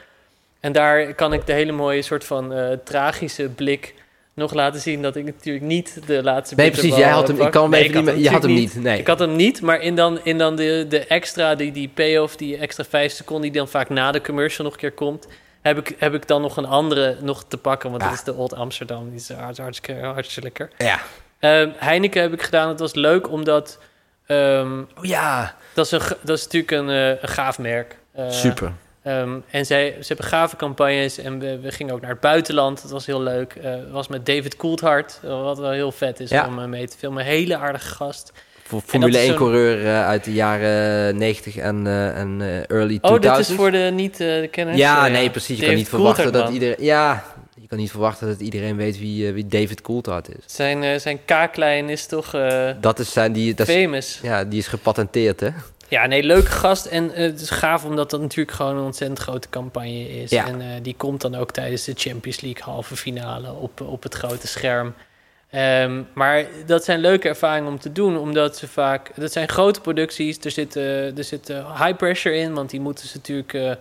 [0.60, 3.94] En daar kan ik de hele mooie soort van eh, tragische blik
[4.34, 5.02] nog laten zien...
[5.02, 7.06] dat ik natuurlijk niet de laatste Nee, bitterbal precies.
[7.06, 7.42] Jij had hem.
[7.42, 8.24] Ik kan hem Nee, even niet.
[8.24, 8.76] Je had hem niet.
[8.76, 9.00] Nee.
[9.00, 12.36] ik had hem niet, maar in dan, in dan de, de extra, die, die payoff,
[12.36, 13.52] die extra vijf seconden...
[13.52, 15.28] die dan vaak na de commercial nog een keer komt...
[15.64, 17.90] heb ik, heb ik dan nog een andere nog te pakken.
[17.90, 18.08] Want Ja.
[18.10, 19.06] dat is de Old Amsterdam.
[19.10, 20.70] Die is hart- hartstikke, hartstikke lekker.
[20.88, 21.00] Ja.
[21.40, 22.70] Ehm, Heineken heb ik gedaan.
[22.70, 23.80] Het was leuk, omdat...
[24.26, 25.56] ehm, Oh ja.
[25.74, 27.98] dat, is een, dat is natuurlijk een, eh, een gaaf merk.
[28.12, 28.72] Eh, Super.
[29.04, 32.82] ehm, en zij, ze hebben gave campagnes en we, we gingen ook naar het buitenland.
[32.82, 33.56] Dat was heel leuk.
[33.62, 36.48] Het was met David Coulthard, wat wel heel vet is Ja.
[36.48, 37.24] om mee te filmen.
[37.24, 38.32] Hele aardige gast.
[38.82, 43.00] Formule is 1 zo'n- coureur eh, uit de jaren 90 en, eh, en eh, early
[43.00, 43.04] 2000.
[43.04, 44.78] Oh, dit is voor de niet-kenners?
[44.78, 45.60] Ja, nee, precies.
[45.60, 46.76] Je kan niet verwachten dat iedereen.
[46.80, 47.24] Ja,
[47.62, 50.36] je kan niet verwachten dat iedereen weet wie, wie David Coulthard is.
[50.46, 52.32] Zijn, zijn kaaklijn is toch
[52.82, 53.54] Dat is zijn die.
[53.54, 54.20] Dat is, famous.
[54.22, 55.50] ja, die is gepatenteerd, hè?
[55.88, 56.86] Ja, nee, leuke gast.
[56.86, 60.30] En het is gaaf omdat dat natuurlijk gewoon een ontzettend grote campagne is.
[60.30, 60.48] Ja.
[60.48, 64.48] En die komt dan ook tijdens de Champions League halve finale op, op het grote
[64.48, 64.94] scherm.
[65.54, 69.12] Ehm, maar dat zijn leuke ervaringen om te doen, omdat ze vaak...
[69.16, 72.80] Dat zijn grote producties, er zit, eh, er zit eh, high pressure in, want die
[72.80, 73.78] moeten ze natuurlijk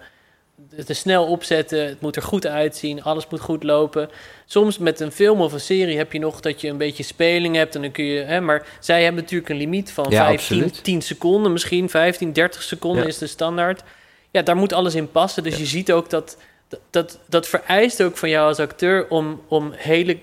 [0.87, 1.87] te snel opzetten.
[1.87, 4.11] Het moet er goed uitzien, alles moet goed lopen.
[4.47, 7.57] Soms met een film of een serie heb je nog dat je een beetje speling
[7.57, 8.21] hebt en dan kun je...
[8.23, 10.85] Hè, maar zij hebben natuurlijk een limiet van Ja, 15, absoluut.
[10.85, 13.09] 10 seconden, misschien 15, 30 seconden Ja.
[13.09, 13.83] is de standaard.
[14.31, 15.43] Ja, daar moet alles in passen.
[15.43, 16.37] Dus je ziet ook dat,
[16.91, 20.19] dat, dat, vereist ook van jou als acteur om, om hele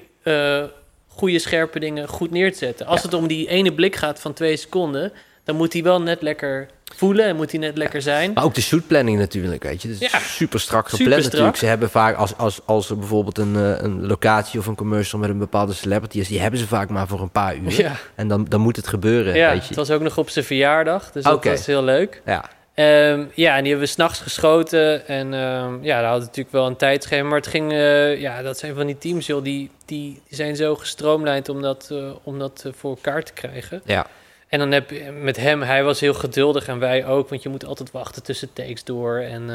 [1.20, 2.86] goede, scherpe dingen goed neer te zetten.
[2.86, 3.06] Als Ja.
[3.06, 5.12] het om die ene blik gaat van twee seconden,
[5.44, 8.32] dan moet hij wel net lekker voelen en moet hij net lekker zijn.
[8.34, 9.88] Maar ook de shootplanning natuurlijk, weet je.
[9.88, 10.20] Het is Ja.
[10.20, 11.32] super strak Super gepland strak.
[11.34, 11.58] natuurlijk.
[11.58, 15.22] Ze hebben vaak, als, als, als er bijvoorbeeld een, eh, een locatie of een commercial
[15.22, 17.72] met een bepaalde celebrity is, die hebben ze vaak maar voor een paar uur.
[17.82, 19.76] Ja, En dan, dan moet het gebeuren, ja weet het je.
[19.76, 21.50] was ook nog op zijn verjaardag, dus dat Oké.
[21.50, 22.22] was heel leuk.
[22.26, 25.08] Ja, Ehm, ja, en die hebben we s'nachts geschoten.
[25.08, 27.28] En ehm, ja, dat had natuurlijk wel een tijdschema.
[27.30, 30.76] Maar het ging, eh, ja, dat zijn van die teams, joh, die, die zijn zo
[30.76, 33.82] gestroomlijnd om dat, eh, om dat eh, voor elkaar te krijgen.
[33.86, 34.08] ja.
[34.48, 37.50] En dan heb je met hem, hij was heel geduldig en wij ook, want je
[37.50, 39.18] moet altijd wachten tussen takes door.
[39.18, 39.50] En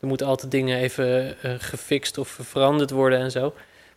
[0.00, 3.54] er moeten altijd dingen even gefixt of veranderd worden en zo.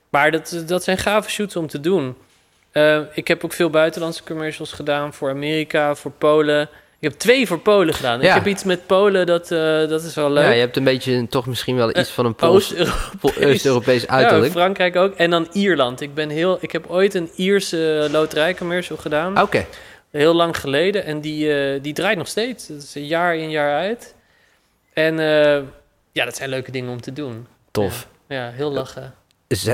[0.10, 2.16] Maar dat, dat zijn gave shoots om te doen.
[2.72, 6.70] Eh, ik heb ook veel buitenlandse commercials gedaan voor Amerika, voor Polen.
[7.00, 8.22] Ik heb twee voor Polen gedaan.
[8.22, 8.28] Ja.
[8.28, 10.44] Ik heb iets met Polen, dat, eh, dat is wel leuk.
[10.44, 12.74] ja, je hebt een beetje toch misschien wel iets van een Pools-
[13.42, 14.02] Oost-Europees.
[14.02, 14.52] Ja, uiterlijk.
[14.52, 15.14] Frankrijk ook.
[15.16, 16.02] En dan Ierland.
[16.02, 19.42] Ik, ben heel, ik heb ooit een Ierse loterijcommercial gedaan.
[19.42, 19.66] Oké,
[20.12, 21.06] Heel lang geleden.
[21.06, 22.68] En die, eh, die draait nog steeds.
[22.68, 24.16] Dat is een jaar in, jaar uit.
[24.94, 25.62] En eh,
[26.12, 27.48] ja, dat zijn leuke dingen om te doen.
[27.72, 28.08] tof.
[28.28, 29.14] Ja, heel lachen.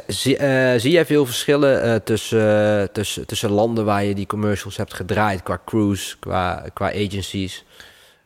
[0.08, 4.26] Zie, eh, zie jij veel verschillen eh, tussen, eh, tussen, tussen landen waar je die
[4.26, 7.64] commercials hebt gedraaid, qua crews, qua, qua agencies?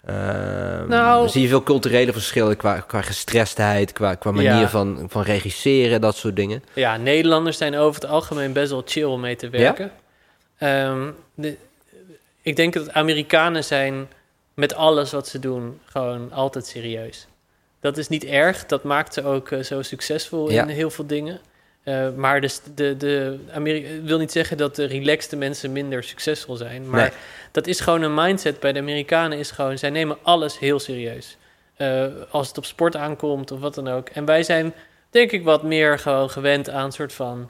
[0.06, 4.70] Ehm, Nou- zie je veel culturele verschillen qua, qua gestrestheid, qua, qua manier Ja.
[4.70, 6.64] van, van regisseren, dat soort dingen?
[6.74, 9.92] Ja, Nederlanders zijn over het algemeen best wel chill om mee te werken.
[10.58, 11.58] Ehm, de,
[12.42, 14.08] ik denk dat Amerikanen zijn
[14.54, 17.28] met alles wat ze doen gewoon altijd serieus.
[17.88, 18.65] Dat is niet erg.
[18.65, 20.62] Dat maakt ze ook eh, zo succesvol Ja.
[20.62, 21.39] in heel veel dingen.
[21.84, 26.04] Eh, maar dus de, de Ameri- ik wil niet zeggen dat de relaxte mensen minder
[26.04, 26.89] succesvol zijn.
[26.89, 27.10] Maar Nee.
[27.52, 29.38] dat is gewoon een mindset bij de Amerikanen.
[29.38, 31.38] Is gewoon, zij nemen alles heel serieus.
[31.76, 34.10] Eh, als het op sport aankomt of wat dan ook.
[34.10, 34.73] En wij zijn
[35.10, 37.50] denk ik wat meer gewoon gewend aan een soort van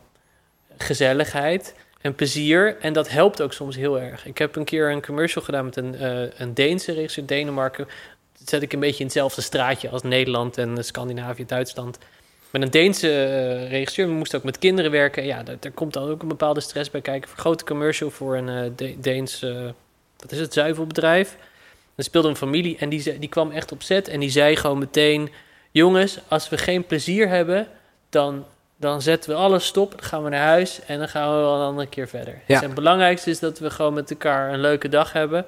[0.77, 2.77] gezelligheid en plezier.
[2.79, 4.25] En dat helpt ook soms heel erg.
[4.25, 7.87] Ik heb een keer een commercial gedaan met een, eh een Deense regisseur, Denemarken.
[8.49, 11.97] Zet ik een beetje in hetzelfde straatje als Nederland en Scandinavië, Duitsland.
[12.49, 15.25] Met een Deense eh, regisseur, we moesten ook met kinderen werken.
[15.25, 17.29] Ja, daar, daar komt dan ook een bepaalde stress bij kijken.
[17.31, 19.45] Een grote commercial voor een De- Deens,
[20.17, 21.35] wat is het, zuivelbedrijf.
[21.95, 24.55] Er speelde een familie en die, ze- die kwam echt op set en die zei
[24.55, 25.31] gewoon meteen...
[25.71, 27.67] Jongens, als we geen plezier hebben,
[28.09, 28.45] dan,
[28.77, 29.91] dan zetten we alles stop.
[29.91, 32.33] Dan gaan we naar huis en dan gaan we wel een andere keer verder.
[32.33, 32.41] Ja.
[32.47, 35.45] Dus het belangrijkste is dat we gewoon met elkaar een leuke dag hebben.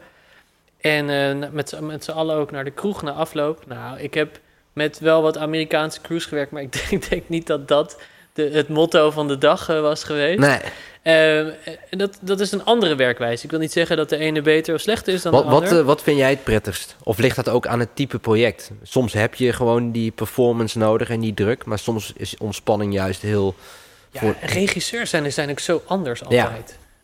[0.81, 3.63] En eh, met, z'n- met z'n allen ook naar de kroeg na afloop.
[3.67, 4.39] Nou, ik heb
[4.73, 7.97] met wel wat Amerikaanse crews gewerkt, maar ik denk, ik denk niet dat dat
[8.33, 10.39] de, het motto van de dag eh, was geweest.
[10.39, 10.59] Nee.
[11.01, 13.43] Eh, en dat, dat is een andere werkwijze.
[13.43, 15.61] Ik wil niet zeggen dat de ene beter of slechter is dan Wat, de wat,
[15.63, 15.79] ander.
[15.79, 16.95] eh, wat vind jij het prettigst?
[17.03, 18.71] Of ligt dat ook aan het type project?
[18.83, 23.21] Soms heb je gewoon die performance nodig en die druk, maar soms is ontspanning juist
[23.21, 23.55] heel.
[24.11, 26.57] Ja, voor- regisseurs zijn, zijn ook zo anders Ja.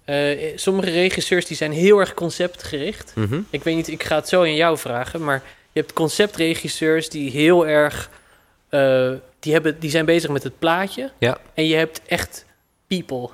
[0.06, 0.39] Altijd.
[0.51, 3.12] Eh, sommige regisseurs die zijn heel erg conceptgericht.
[3.16, 3.39] Mhm.
[3.49, 7.32] Ik weet niet, ik ga het zo aan jou vragen, maar je hebt conceptregisseurs die
[7.32, 8.10] heel erg,
[8.70, 11.12] eh, die, hebben, die zijn bezig met het plaatje.
[11.18, 11.38] Ja.
[11.53, 12.45] En je hebt echt
[12.88, 13.30] people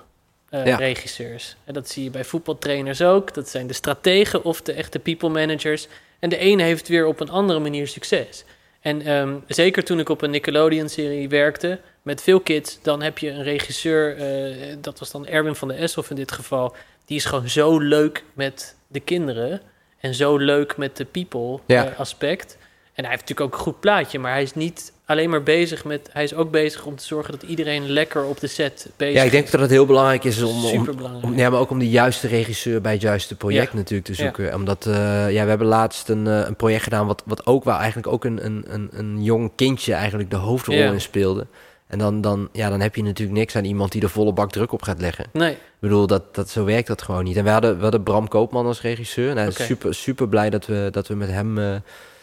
[0.50, 0.76] eh, Ja.
[0.76, 1.56] regisseurs.
[1.64, 3.34] En dat zie je bij voetbaltrainers ook.
[3.34, 5.88] Dat zijn de strategen of de echte people managers.
[6.20, 8.44] En de ene heeft weer op een andere manier succes.
[8.82, 13.30] En ehm, zeker toen ik op een Nickelodeon-serie werkte met veel kids, dan heb je
[13.30, 16.76] een regisseur, eh, dat was dan Erwin van der Eshoff in dit geval,
[17.06, 19.62] die is gewoon zo leuk met de kinderen
[20.00, 21.86] en zo leuk met de people Ja.
[21.92, 22.58] eh, aspect.
[22.94, 25.86] En hij heeft natuurlijk ook een goed plaatje, maar hij is niet alleen maar bezig
[25.86, 29.16] met, hij is ook bezig om te zorgen dat iedereen lekker op de set bezig
[29.16, 29.52] Ja, ik denk is.
[29.52, 31.24] dat het heel belangrijk is om, om, Superbelangrijk.
[31.26, 33.78] om, ja, maar ook om de juiste regisseur bij het juiste project Ja.
[33.78, 34.24] natuurlijk te Ja.
[34.24, 34.54] zoeken.
[34.56, 34.94] Omdat, eh,
[35.32, 38.26] ja, we hebben laatst een, eh, een project gedaan wat, wat ook wel eigenlijk ook
[38.26, 40.92] een, een, een, een jong kindje eigenlijk de hoofdrol Ja.
[40.92, 41.46] in speelde.
[41.88, 44.52] En dan, dan, ja, dan heb je natuurlijk niks aan iemand die de volle bak
[44.52, 45.26] druk op gaat leggen.
[45.34, 47.38] Nee, Ik bedoel, dat, dat, zo werkt dat gewoon niet.
[47.38, 49.30] En we hadden, we hadden Bram Koopman als regisseur.
[49.30, 51.76] En hij is super, super blij dat we, dat we met hem eh,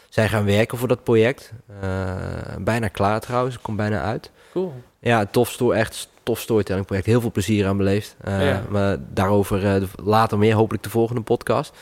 [0.09, 1.53] zijn gaan werken voor dat project.
[1.81, 2.15] Eh,
[2.59, 4.31] bijna klaar trouwens, komt bijna uit.
[4.53, 4.75] cool.
[5.01, 7.07] Ja, tof, echt tof storytelling project.
[7.07, 8.17] Heel veel plezier aan beleefd.
[8.21, 8.63] Eh, Ja.
[8.69, 11.73] Maar daarover eh, later meer, hopelijk de volgende podcast.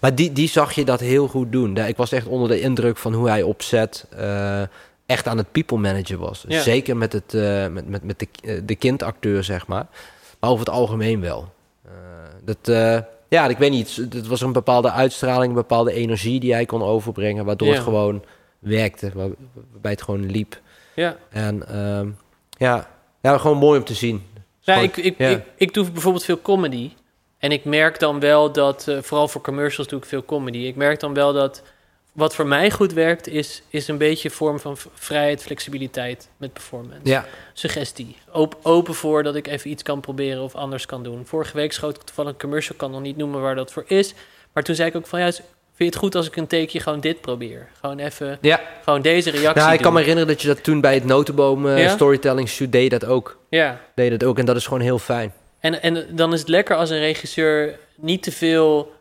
[0.00, 1.76] Maar die, die zag je dat heel goed doen.
[1.76, 4.06] Ik was echt onder de indruk van hoe hij opzet...
[4.16, 4.62] eh,
[5.06, 6.44] echt aan het people manager was.
[6.48, 6.60] Ja.
[6.60, 7.32] Zeker met, het,
[7.72, 9.86] met, met, met de, de kindacteur, zeg maar.
[10.40, 11.52] Maar over het algemeen wel.
[12.44, 12.58] Dat,
[13.34, 13.96] ja, ik weet niet.
[13.96, 17.44] Het was een bepaalde uitstraling, een bepaalde energie die hij kon overbrengen...
[17.44, 17.74] waardoor Ja.
[17.74, 18.24] het gewoon
[18.58, 19.28] werkte, waar-
[19.72, 20.60] waarbij het gewoon liep.
[20.94, 21.16] Ja.
[21.30, 22.08] En ehm,
[22.58, 22.88] ja,
[23.38, 24.22] gewoon mooi om te zien.
[24.60, 25.28] Ja, Gewoon- ik, ik, ja.
[25.28, 26.90] ik, ik doe bijvoorbeeld veel comedy.
[27.38, 30.58] En ik merk dan wel dat, eh, vooral voor commercials doe ik veel comedy.
[30.58, 31.62] Ik merk dan wel dat
[32.14, 36.52] wat voor mij goed werkt, is, is een beetje een vorm van vrijheid, flexibiliteit met
[36.52, 37.00] performance.
[37.02, 38.16] Ja, Suggestie.
[38.32, 41.26] Open, open voor dat ik even iets kan proberen of anders kan doen.
[41.26, 44.14] Vorige week schoot ik toevallig een commercial, kan nog niet noemen waar dat voor is.
[44.52, 45.44] Maar toen zei ik ook van ja, vind
[45.76, 47.68] je het goed als ik een takeje gewoon dit probeer?
[47.80, 48.60] Gewoon even, ja.
[48.84, 51.68] gewoon deze reactie Nou, ik kan me herinneren dat je dat toen bij het Notenboom
[51.68, 51.88] eh, Ja?
[51.88, 53.38] Storytelling Shoot deed dat ook.
[53.48, 55.32] Ja, Deed dat ook en dat is gewoon heel fijn.
[55.60, 58.92] En, en dan is het lekker als een regisseur niet te veel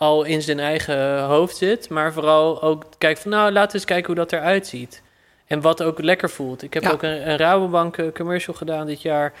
[0.00, 3.84] al in zijn eigen hoofd zit, maar vooral ook kijkt van nou, laten we eens
[3.84, 5.02] kijken hoe dat eruit ziet.
[5.46, 6.62] En wat ook lekker voelt.
[6.62, 6.90] Ik heb Ja.
[6.90, 9.32] ook een, een Rabobank eh, commercial gedaan dit jaar,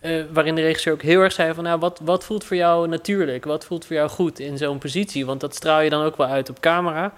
[0.00, 2.88] eh, waarin de regisseur ook heel erg zei van nou, wat, wat voelt voor jou
[2.88, 3.44] natuurlijk?
[3.44, 5.26] Wat voelt voor jou goed in zo'n positie?
[5.26, 7.12] Want dat straal je dan ook wel uit op camera.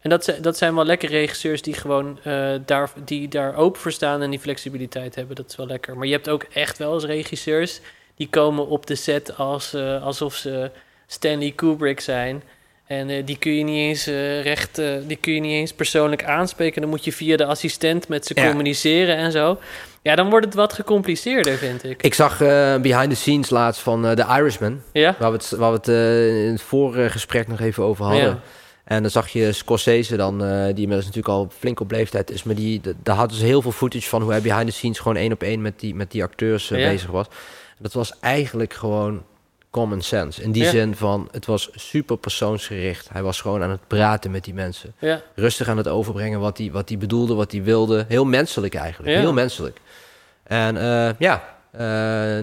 [0.00, 3.80] En dat, zijn- dat zijn wel lekker regisseurs die gewoon eh, daar, die daar open
[3.80, 5.36] voor staan en die flexibiliteit hebben.
[5.36, 5.96] Dat is wel lekker.
[5.96, 7.80] Maar je hebt ook echt wel eens regisseurs
[8.14, 10.70] die komen op de set als, alsof ze
[11.06, 12.42] Stanley Kubrick zijn.
[12.86, 15.72] En eh, die kun je niet eens eh, recht, eh, die kun je niet eens
[15.72, 16.80] persoonlijk aanspreken.
[16.80, 18.46] Dan moet je via de assistent met ze Ja.
[18.48, 19.58] communiceren en zo.
[20.02, 22.02] Ja, dan wordt het wat gecompliceerder, vind ik.
[22.02, 24.80] Ik zag eh, behind the scenes laatst van The Irishman.
[24.92, 25.16] ja?
[25.18, 25.88] Waar we het, waar we het
[26.44, 28.24] in het vorige gesprek nog even over hadden.
[28.24, 28.40] Ja.
[28.84, 32.42] En dan zag je Scorsese dan, die inmiddels natuurlijk al flink op leeftijd is.
[32.42, 35.16] Maar die, daar hadden ze heel veel footage van hoe hij behind the scenes gewoon
[35.16, 37.26] één op één met die, met die acteurs bezig was.
[37.78, 39.22] Dat was eigenlijk gewoon
[39.76, 40.42] common sense.
[40.42, 40.70] In die Ja.
[40.70, 43.08] zin van, het was super persoonsgericht.
[43.12, 44.94] Hij was gewoon aan het praten met die mensen.
[44.98, 45.20] Ja.
[45.34, 48.04] Rustig aan het overbrengen wat hij, wat hij bedoelde, wat hij wilde.
[48.08, 49.20] Heel menselijk eigenlijk, Ja.
[49.20, 49.80] heel menselijk.
[50.42, 51.80] En eh, ja, eh,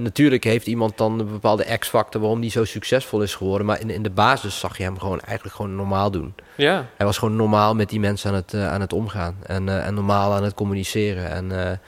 [0.02, 3.68] natuurlijk heeft iemand dan een bepaalde X-factor waarom die zo succesvol is geworden.
[3.68, 6.34] Maar in, in de basis zag je hem gewoon eigenlijk gewoon normaal doen.
[6.56, 6.86] ja.
[6.98, 9.36] Hij was gewoon normaal met die mensen aan het, eh, aan het omgaan.
[9.46, 11.30] En, en normaal aan het communiceren.
[11.30, 11.80] En,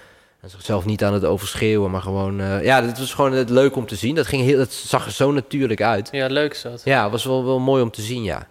[0.45, 2.39] en zichzelf niet aan het overschreeuwen, maar gewoon...
[2.41, 4.15] eh, ja, het was gewoon het leuk om te zien.
[4.15, 6.09] Dat, ging heel, dat zag er zo natuurlijk uit.
[6.11, 6.81] Ja, leuk is dat.
[6.83, 8.47] Ja, was wel, wel mooi om te zien, ja.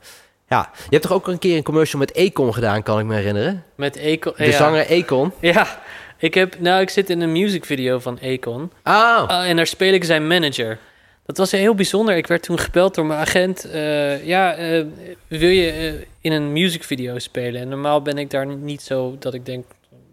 [0.49, 3.15] Ja, je hebt toch ook een keer een commercial met Econ gedaan, kan ik me
[3.15, 3.65] herinneren?
[3.75, 4.33] Met Econ.
[4.37, 4.51] De ja.
[4.57, 5.33] zanger Econ.
[5.41, 5.83] Ja,
[6.19, 8.71] ik heb, nou, ik zit in een musicvideo van Econ.
[8.83, 10.79] Ah, Ah, en daar speel ik zijn manager.
[11.27, 12.17] Dat was heel bijzonder.
[12.17, 13.65] Ik werd toen gebeld door mijn agent.
[13.65, 14.85] eh, ja, eh,
[15.29, 17.61] wil je in een musicvideo spelen?
[17.61, 19.65] En normaal ben ik daar niet zo dat ik denk,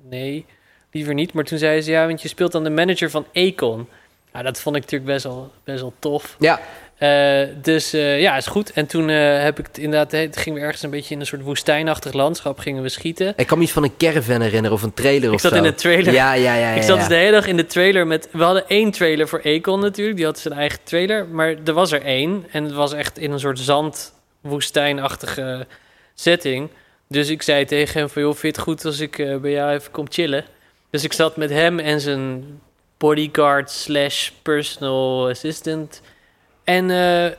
[0.10, 0.46] nee,
[0.92, 1.34] liever niet.
[1.34, 3.88] Maar toen zei ze, ja, want je speelt dan de manager van Econ.
[4.34, 6.36] Nou, dat vond ik natuurlijk best wel, best wel tof.
[6.40, 6.60] ja.
[7.02, 8.72] Eh, dus eh, ja, is goed.
[8.72, 11.26] En toen eh, heb ik het inderdaad, het gingen we ergens een beetje in een
[11.26, 13.34] soort woestijnachtig landschap gingen we schieten.
[13.36, 15.58] Ik kan me iets van een caravan herinneren of een trailer Ik of zat zo.
[15.58, 16.14] in de trailer.
[16.14, 16.70] Ja, ja, ja.
[16.70, 16.96] ja Ik zat ja.
[16.96, 18.30] dus de hele dag in de trailer met...
[18.32, 20.18] We hadden één trailer voor Econ natuurlijk.
[20.18, 21.28] Die had zijn eigen trailer.
[21.28, 22.46] Maar er was er één.
[22.52, 25.68] En het was echt in een soort zandwoestijnachtige
[26.16, 26.70] setting.
[27.08, 28.22] Dus ik zei tegen hem van...
[28.22, 30.46] joh, vind je het goed als ik bij jou even kom chillen?
[30.92, 32.60] Dus ik zat met hem en zijn
[32.98, 36.02] bodyguard slash personal assistant.
[36.64, 37.34] En eh, eh,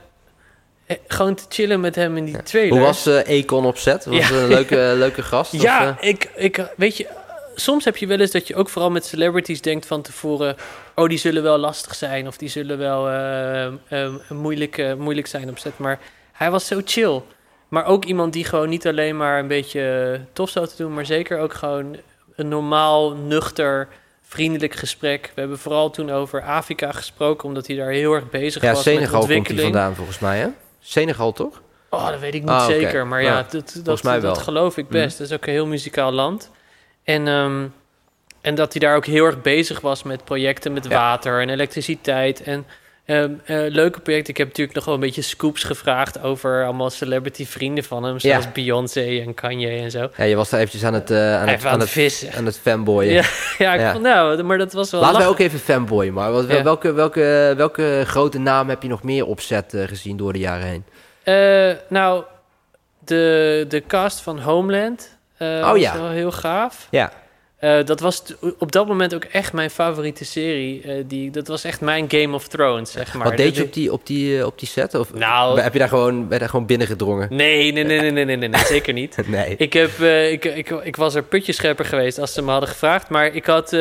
[1.06, 2.72] gewoon te chillen met hem in die trailer.
[2.72, 4.04] Hoe was eh Econ opzet?
[4.04, 4.22] Was Ja.
[4.22, 5.52] het een leuke, leuke gast?
[5.52, 6.08] Ja, Of, eh?
[6.08, 7.06] ik, ik, weet je,
[7.54, 10.56] soms heb je wel eens dat je ook vooral met celebrities denkt van tevoren...
[10.94, 13.72] oh, die zullen wel lastig zijn of die zullen wel eh, eh,
[14.28, 15.78] moeilijk, eh, moeilijk zijn op set.
[15.78, 15.98] Maar
[16.32, 17.20] hij was zo chill.
[17.68, 20.94] Maar ook iemand die gewoon niet alleen maar een beetje tof zou te doen...
[20.94, 21.96] maar zeker ook gewoon
[22.36, 23.88] een normaal, nuchter,
[24.22, 25.32] vriendelijk gesprek.
[25.34, 28.84] We hebben vooral toen over Afrika gesproken, omdat hij daar heel erg bezig Ja, was
[28.84, 29.74] met Senegal komt die ontwikkeling.
[29.74, 30.48] vandaan volgens mij, hè?
[30.80, 31.62] Senegal, toch?
[31.90, 33.06] Oh, dat weet ik niet Ah, zeker.
[33.06, 34.34] Maar ja, Ja, dat, dat, mij wel.
[34.34, 35.08] dat geloof ik best.
[35.08, 35.18] Mhm.
[35.22, 36.50] Dat is ook een heel muzikaal land.
[37.04, 37.66] En, ehm,
[38.40, 40.90] en dat hij daar ook heel erg bezig was met projecten met Ja.
[40.90, 42.42] water en elektriciteit.
[42.42, 42.66] En
[43.04, 44.30] ehm, eh, leuke projecten.
[44.30, 48.18] Ik heb natuurlijk nog wel een beetje scoops gevraagd over allemaal celebrity vrienden van hem.
[48.18, 48.50] Zoals Ja.
[48.52, 50.10] Beyoncé en Kanye en zo.
[50.16, 52.32] Ja, je was daar eventjes aan het, eh, aan het, Even aan aan het vissen.
[52.32, 53.12] aan het fanboyen.
[53.12, 53.22] Ja,
[53.58, 53.92] ja, ik Ja.
[53.92, 55.30] vond- nou, maar dat was wel Laten lachen.
[55.32, 59.74] ook even fanboyen, maar wat, welke, welke, welke grote naam heb je nog meer opzet
[59.74, 60.84] eh, gezien door de jaren heen?
[61.88, 62.24] Nou,
[63.04, 65.98] de, de cast van Homeland Oh, was ja.
[65.98, 66.86] wel heel gaaf.
[66.90, 67.12] Ja,
[67.62, 68.22] Eh, dat was
[68.58, 70.82] op dat moment ook echt mijn favoriete serie.
[70.82, 73.28] eh, die, dat was echt mijn Game of Thrones, zeg maar.
[73.28, 74.94] wat deed je op die, op die, eh, op die set?
[74.94, 77.26] Of Nou- heb je daar gewoon, ben je daar gewoon binnengedrongen?
[77.30, 79.16] Nee, nee, nee, nee, nee, nee, nee, nee, zeker niet.
[79.26, 79.54] Nee.
[79.56, 79.90] Ik, heb,
[80.30, 83.08] ik, ik, ik was er putjeschepper geweest als ze me hadden gevraagd.
[83.08, 83.76] Maar ik had,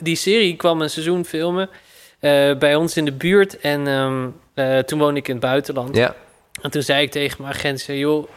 [0.00, 1.68] die serie kwam een seizoen filmen
[2.58, 3.60] bij ons in de buurt.
[3.60, 5.96] En ehm, eh, toen woonde ik in het buitenland.
[5.96, 6.14] Ja,
[6.62, 8.28] En toen zei ik tegen mijn agent, joh,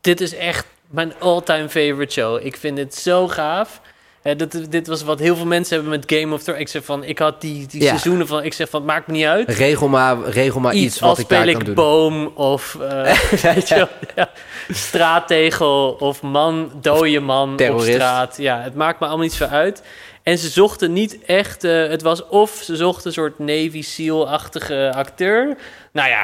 [0.00, 2.46] dit is echt mijn all-time favorite show.
[2.46, 3.80] Ik vind het zo gaaf.
[4.22, 6.60] Eh, dit, dit was wat heel veel mensen hebben met Game of Thrones.
[6.60, 7.88] Ik zeg van, ik had die, die Ja.
[7.88, 9.48] seizoenen van, ik zeg van, het maakt me niet uit.
[9.48, 11.74] regel maar, regel maar iets, Iets, wat ik daar speel kan ik doen.
[11.74, 12.72] boom of
[13.42, 14.30] weet je wel, ja,
[14.70, 17.88] straattegel of man, dode man Terrorist.
[17.88, 18.36] op straat.
[18.38, 19.82] Ja, het maakt me allemaal niet zo uit.
[20.22, 24.92] En ze zochten niet echt, eh, het was of ze zochten een soort Navy SEAL-achtige
[24.96, 25.56] acteur.
[25.92, 26.22] Nou ja,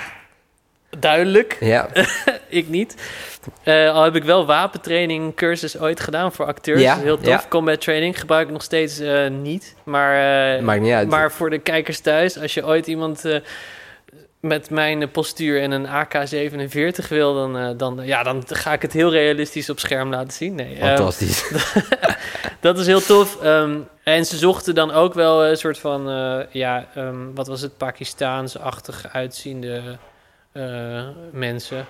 [0.99, 1.57] duidelijk.
[1.61, 1.89] Ja,
[2.49, 2.95] Ik niet.
[3.63, 6.81] Eh, al heb ik wel wapentraining cursus ooit gedaan voor acteurs.
[6.81, 7.27] Ja, Heel tof.
[7.27, 7.45] ja.
[7.49, 9.75] Combat training gebruik ik nog steeds eh, niet.
[9.85, 11.09] Maar, eh, maakt niet uit.
[11.09, 13.25] maar voor de kijkers thuis, als je ooit iemand
[14.41, 19.11] met mijn postuur en een AK-47 wil, dan, dan, ja, dan ga ik het heel
[19.11, 20.55] realistisch op scherm laten zien.
[20.55, 21.53] Nee, eh, Fantastisch.
[22.61, 23.43] dat is heel tof.
[23.43, 26.03] Ehm, en ze zochten dan ook wel een soort van,
[26.51, 29.99] ja, ehm, wat was het, Pakistaans-achtig uitziende
[31.33, 31.87] mensen.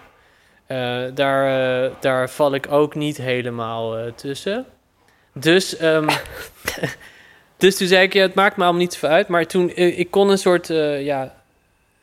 [0.67, 4.67] Eh, daar, eh, daar val ik ook niet helemaal eh, tussen.
[5.39, 6.09] Dus, ehm,
[7.57, 9.29] dus toen zei ik, ja, het maakt me allemaal niet zoveel uit.
[9.29, 11.35] Maar toen, eh, ik kon een soort, eh, ja,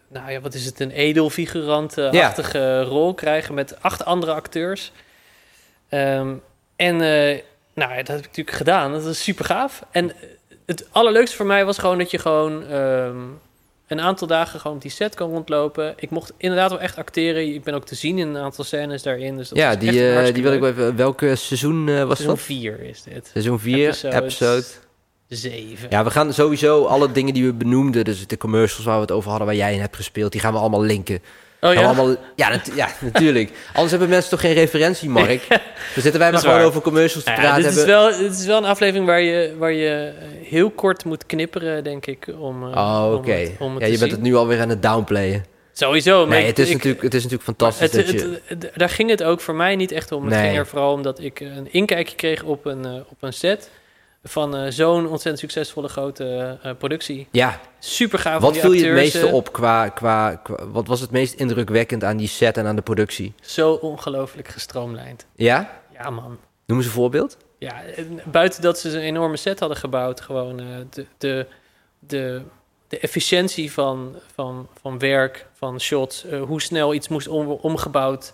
[0.08, 4.92] nou ja, wat is het, een edelfigurant-achtige rol krijgen met acht andere acteurs.
[5.90, 6.34] Ehm,
[6.76, 7.40] en eh,
[7.74, 8.92] nou, ja, dat heb ik natuurlijk gedaan.
[8.92, 9.86] Dat is super gaaf.
[9.92, 10.12] En
[10.66, 13.22] het allerleukste voor mij was gewoon dat je gewoon ehm,
[13.88, 15.94] een aantal dagen gewoon op die set kan rondlopen.
[15.98, 17.54] Ik mocht inderdaad wel echt acteren.
[17.54, 19.38] Ik ben ook te zien in een aantal scènes daarin.
[19.38, 20.96] Dus dat ja, die, eh, die wil ik wel even...
[20.96, 22.46] Welke seizoen eh, was Seizoen dat?
[22.46, 23.30] 4 is dit.
[23.32, 24.66] Seizoen 4, Episode episode...
[25.28, 25.88] 7.
[25.90, 29.12] Ja, we gaan sowieso alle dingen die we benoemden, dus de commercials waar we het
[29.12, 31.22] over hadden, waar jij in hebt gespeeld, die gaan we allemaal linken.
[31.64, 31.84] Oh ja?
[31.84, 33.52] allemaal, ja, nat- ja, natuurlijk.
[33.74, 35.46] Anders hebben mensen toch geen referentie, Mark.
[35.48, 35.60] Dan
[36.02, 36.66] zitten wij maar gewoon waar.
[36.66, 37.64] over commercials te ja, praten.
[37.64, 41.06] dit, is wel, dit is wel een aflevering waar je, waar je eh, heel kort
[41.06, 42.28] moet knipperen, denk ik.
[42.40, 43.34] Om, eh, Oh, om oké.
[43.86, 45.46] Ja, je bent het nu alweer aan het downplayen.
[45.74, 46.26] Sowieso.
[46.28, 48.40] maar Nee, het is, ik- natuurlijk, het is natuurlijk fantastisch Het, dat je...
[48.48, 50.24] het- het- daar ging het ook voor mij niet echt om.
[50.26, 50.44] Het Nee.
[50.44, 53.70] ging er vooral om dat ik een inkijkje kreeg op een, eh, op een set
[54.24, 57.28] van eh, zo'n ontzettend succesvolle grote eh, productie.
[57.32, 58.42] ja, Super gaaf.
[58.42, 60.66] wat viel je het meeste op qua, qua, qua...
[60.72, 63.34] Wat was het meest indrukwekkend aan die set en aan de productie?
[63.42, 65.26] Zo ongelooflijk gestroomlijnd.
[65.36, 65.82] Ja?
[65.94, 66.38] Ja, man.
[66.66, 67.38] Noem eens een voorbeeld.
[67.58, 71.48] Ja, en buiten dat ze een enorme set hadden gebouwd, gewoon eh, de, de,
[72.00, 72.42] de,
[72.88, 78.32] de efficiëntie van, van, van werk, van shots, eh, hoe snel iets moest om, omgebouwd.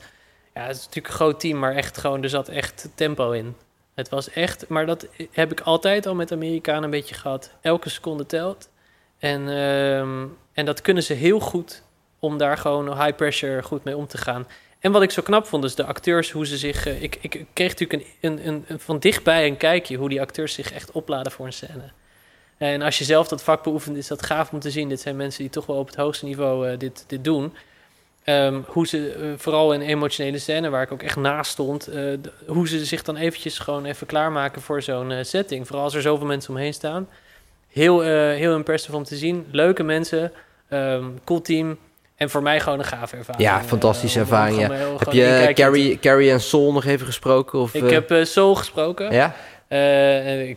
[0.53, 3.55] Ja, het is natuurlijk een groot team, maar echt gewoon, er zat echt tempo in.
[3.99, 7.51] Het was echt, maar dat heb ik altijd al met Amerikanen een beetje gehad.
[7.61, 8.69] Elke seconde telt.
[9.17, 11.83] En, ehm, en dat kunnen ze heel goed
[12.19, 14.47] om daar gewoon high pressure goed mee om te gaan.
[14.79, 16.85] En wat ik zo knap vond, is de acteurs, hoe ze zich...
[16.85, 20.53] eh, ik, ik kreeg natuurlijk een, een, een, van dichtbij een kijkje hoe die acteurs
[20.53, 21.91] zich echt opladen voor een scène.
[22.57, 24.89] En als je zelf dat vak beoefent, is dat gaaf om te zien.
[24.89, 27.53] Dit zijn mensen die toch wel op het hoogste niveau eh, dit, dit doen.
[28.23, 32.03] Ehm, hoe ze, eh, vooral in emotionele scène, waar ik ook echt naast stond, eh,
[32.47, 35.67] hoe ze zich dan eventjes gewoon even klaarmaken voor zo'n eh, setting.
[35.67, 37.07] Vooral als er zoveel mensen omheen staan.
[37.69, 39.45] Heel, heel impressive om te zien.
[39.51, 40.31] Leuke mensen,
[40.69, 41.77] ehm, cool team.
[42.15, 43.43] En voor mij gewoon een gave ervaring.
[43.43, 44.71] Ja, fantastische ervaring, ja.
[44.71, 47.59] Heb je Carrie, Carrie en Sol nog even gesproken?
[47.59, 49.11] Of, Ik heb Soul gesproken.
[49.11, 49.35] Ja?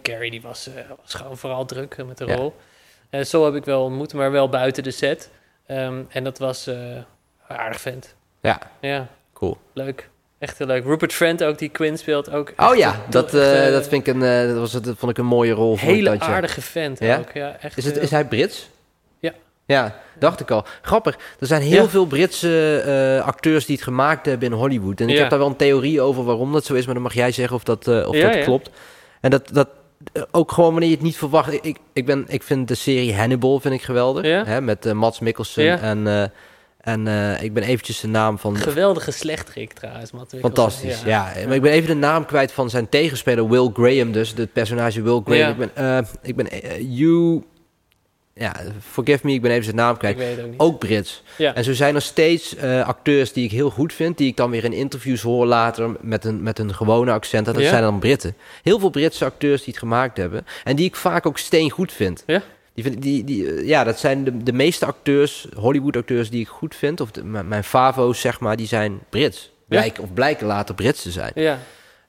[0.02, 0.68] Carrie die was,
[1.02, 2.34] was gewoon vooral druk met de Ja.
[2.34, 2.54] rol.
[3.10, 5.30] Eh Soul heb ik wel ontmoet, maar wel buiten de set.
[5.66, 6.70] Ehm, en dat was
[7.56, 8.14] aardig vent.
[8.42, 9.56] Ja, Ja, cool.
[9.72, 10.10] leuk.
[10.38, 10.84] Echt heel leuk.
[10.84, 12.52] Rupert Friend ook, die Quinn speelt ook.
[12.56, 15.10] Oh ja, dat, echt, eh, eh, dat, vind ik een, eh, dat, was, dat vond
[15.12, 17.18] ik een mooie rol voor hele aardige vent Ja?
[17.18, 17.30] ook.
[17.32, 18.68] Ja, echt, Is, het, is hij Brits?
[19.20, 19.32] Ja.
[19.66, 20.64] Ja, dacht ik al.
[20.82, 21.18] Grappig.
[21.40, 21.88] Er zijn heel Ja.
[21.88, 25.00] veel Britse acteurs die het gemaakt hebben in Hollywood.
[25.00, 25.20] En ik Ja.
[25.20, 27.56] heb daar wel een theorie over waarom dat zo is, maar dan mag jij zeggen
[27.56, 28.70] of dat, of dat klopt.
[29.20, 29.68] En dat, dat
[30.30, 31.52] ook gewoon wanneer je het niet verwacht.
[31.64, 34.24] Ik, ik, ben, ik vind de serie Hannibal vind ik geweldig.
[34.24, 34.44] Ja?
[34.44, 35.64] Hè, met Mats Mikkelsen.
[35.64, 35.78] Ja.
[35.78, 36.32] En,
[36.82, 38.56] en eh, ik ben eventjes de naam van...
[38.56, 40.34] Geweldige slechterik trouwens, Matt.
[40.40, 41.32] Fantastisch, ja.
[41.46, 45.02] Maar ik ben even de naam kwijt van zijn tegenspeler Will Graham, dus het personage
[45.02, 45.38] Will Graham.
[45.38, 45.48] Ja.
[45.48, 47.42] Ik ben, eh, ik ben eh, you,
[48.34, 50.18] ja, forgive me, ik ben even zijn naam kwijt.
[50.56, 51.22] ook Brits.
[51.38, 51.54] Ja.
[51.54, 54.64] En zo zijn er steeds acteurs die ik heel goed vind, die ik dan weer
[54.64, 57.46] in interviews hoor later met een, met een gewone accent.
[57.46, 58.34] En dat zijn dan Britten.
[58.62, 60.46] Heel veel Britse acteurs die het gemaakt hebben.
[60.64, 62.22] En die ik vaak ook steen goed vind.
[62.26, 62.42] Ja?
[62.74, 66.48] Die, vind- die, die, eh, ja, dat zijn de, de meeste acteurs, Hollywood-acteurs die ik
[66.48, 67.00] goed vind.
[67.00, 69.50] Of de- mijn mijn favo's, zeg maar, die zijn Brits.
[69.68, 71.32] Blijken, Of blijken later Brits te zijn.
[71.34, 71.58] Ja.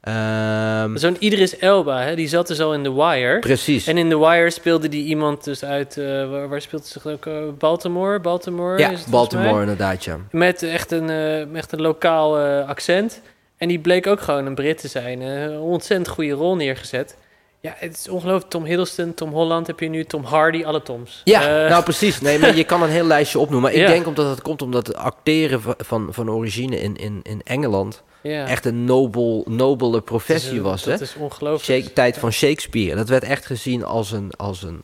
[0.01, 3.39] Ehm, Zo'n Idris Elba, hè, die zat dus al in The Wire.
[3.39, 3.87] precies.
[3.87, 5.97] En in The Wire speelde die iemand dus uit...
[5.97, 7.25] eh, waar, waar speelt ze zich ook?
[7.25, 8.19] eh, Baltimore?
[8.19, 10.17] Baltimore ja, is het Baltimore inderdaad, ja.
[10.31, 11.09] Met echt een,
[11.55, 12.37] echt een lokaal
[12.67, 13.21] accent.
[13.57, 15.21] En die bleek ook gewoon een Brit te zijn.
[15.21, 17.17] Een ontzettend goede rol neergezet.
[17.63, 18.49] Ja, het is ongelooflijk.
[18.51, 21.21] Tom Hiddleston, Tom Holland heb je nu, Tom Hardy, alle Toms.
[21.23, 22.21] Ja, Eh, nou precies.
[22.21, 23.71] Nee, maar je kan een heel lijstje opnoemen.
[23.71, 23.93] Maar ik Ja.
[23.93, 28.03] denk omdat het komt omdat het acteren van, van, van origine in, in, in Engeland
[28.21, 28.45] ja.
[28.47, 30.85] echt een nobel, nobele professie Dat was.
[30.85, 30.91] Hè?
[30.91, 31.81] Dat is ongelooflijk.
[31.83, 32.95] Shake- tijd van Shakespeare.
[32.95, 34.81] Dat werd echt gezien als een, als een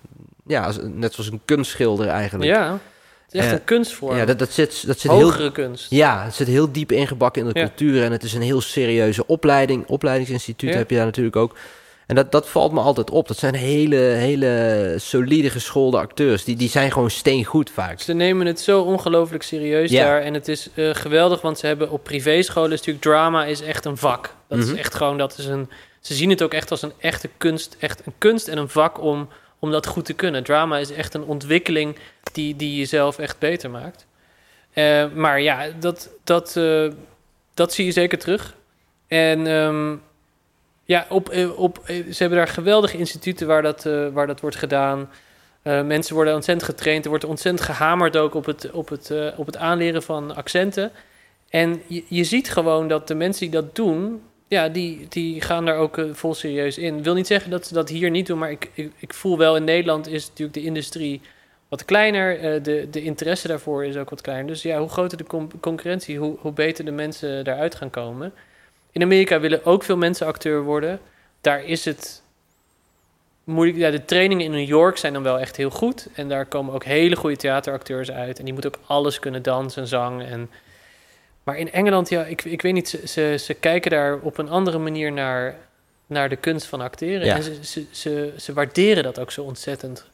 [0.47, 2.49] ja, als net zoals een kunstschilder eigenlijk.
[2.51, 2.71] Ja,
[3.25, 4.17] het is echt Eh, een kunstvorm.
[4.17, 5.89] Ja, dat, dat zit, dat zit heel, Hogere kunst.
[5.89, 7.65] ja, het zit heel diep ingebakken in de Ja.
[7.65, 8.03] cultuur.
[8.03, 9.87] En het is een heel serieuze opleiding.
[9.87, 10.77] Opleidingsinstituut Ja.
[10.77, 11.55] heb je daar natuurlijk ook.
[12.09, 13.27] En dat, dat valt me altijd op.
[13.27, 16.43] Dat zijn hele, hele solide geschoolde acteurs.
[16.43, 17.99] Die, die zijn gewoon steengoed vaak.
[17.99, 20.21] Ze nemen het zo ongelooflijk serieus daar.
[20.21, 22.71] En het is eh, geweldig, want ze hebben op privéscholen...
[22.71, 24.33] is natuurlijk drama is echt een vak.
[24.47, 24.67] Dat Mhm.
[24.71, 25.17] is echt gewoon...
[25.17, 27.75] Dat is een, ze zien het ook echt als een echte kunst.
[27.79, 29.27] Echt een kunst en een vak om,
[29.59, 30.43] om dat goed te kunnen.
[30.43, 31.95] Drama is echt een ontwikkeling
[32.31, 34.05] die, die jezelf echt beter maakt.
[34.73, 36.87] Eh, maar ja, dat, dat, eh,
[37.53, 38.55] dat zie je zeker terug.
[39.07, 39.95] En ehm,
[40.89, 44.39] ja, op, eh, op, eh, ze hebben daar geweldige instituten waar dat, eh, waar dat
[44.39, 45.09] wordt gedaan.
[45.63, 47.03] Mensen worden ontzettend getraind.
[47.03, 50.91] Er wordt ontzettend gehamerd ook op het, op het, op het aanleren van accenten.
[51.49, 55.65] En je, je ziet gewoon dat de mensen die dat doen, ja, die, die gaan
[55.65, 56.97] daar ook vol serieus in.
[56.97, 59.37] Ik wil niet zeggen dat ze dat hier niet doen, maar ik, ik, ik voel
[59.37, 61.21] wel in Nederland is natuurlijk de industrie
[61.67, 62.63] wat kleiner.
[62.63, 64.47] de, de interesse daarvoor is ook wat kleiner.
[64.47, 68.33] Dus ja, hoe groter de concurrentie, hoe, hoe beter de mensen daaruit gaan komen.
[68.91, 70.99] In Amerika willen ook veel mensen acteur worden.
[71.41, 72.21] Daar is het
[73.43, 73.77] moeilijk.
[73.77, 76.07] Ja, de trainingen in New York zijn dan wel echt heel goed.
[76.13, 78.37] En daar komen ook hele goede theateracteurs uit.
[78.39, 80.23] En die moeten ook alles kunnen dansen, zang.
[80.23, 80.49] En...
[81.43, 84.49] Maar in Engeland, ja, ik, ik weet niet, ze, ze, ze kijken daar op een
[84.49, 85.55] andere manier naar,
[86.07, 87.25] naar de kunst van acteren.
[87.25, 87.35] Ja.
[87.35, 90.05] En ze, ze, ze, ze waarderen dat ook zo ontzettend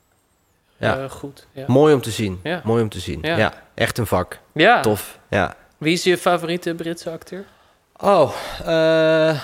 [0.78, 0.98] Ja.
[1.04, 1.48] eh, goed.
[1.52, 1.64] Ja.
[1.68, 2.40] Mooi om te zien.
[2.44, 2.62] Ja.
[2.64, 3.20] Mooi om te zien.
[3.22, 3.64] Ja.
[3.74, 4.40] echt een vak.
[4.54, 4.82] ja.
[4.82, 5.20] Tof.
[5.30, 5.56] Ja.
[5.78, 7.44] Wie is je favoriete Britse acteur?
[8.02, 9.40] Oh, eh,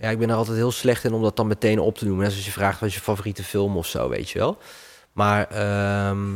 [0.00, 2.24] ja, ik ben er altijd heel slecht in om dat dan meteen op te noemen.
[2.26, 4.58] Net als je vraagt wat is je favoriete film of zo, weet je wel.
[5.12, 6.26] Maar ehm,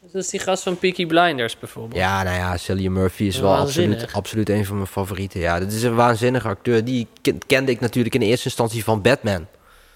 [0.00, 2.00] Dat is die gast van Peaky Blinders bijvoorbeeld.
[2.00, 5.40] ja, nou ja, Cillian Murphy is wel absoluut, absoluut een van mijn favorieten.
[5.40, 6.84] Ja, dit is een waanzinnige acteur.
[6.84, 9.46] Die ken- kende ik natuurlijk in eerste instantie van Batman.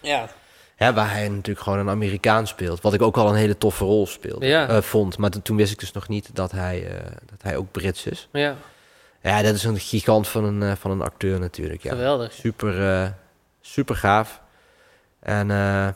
[0.00, 0.28] ja.
[0.76, 2.80] Hè, waar hij natuurlijk gewoon een Amerikaan speelt.
[2.80, 4.68] Wat ik ook al een hele toffe rol speelde, Ja.
[4.68, 5.18] eh, vond.
[5.18, 8.06] Maar toen- toen wist ik dus nog niet dat hij, eh, dat hij ook Brits
[8.06, 8.28] is.
[8.32, 8.56] ja.
[9.22, 11.82] Ja, dat is een gigant van een, eh, van een acteur natuurlijk.
[11.82, 11.90] Ja.
[11.90, 12.32] geweldig.
[12.32, 13.08] Super, eh,
[13.60, 14.40] super gaaf.
[15.20, 15.88] En eh,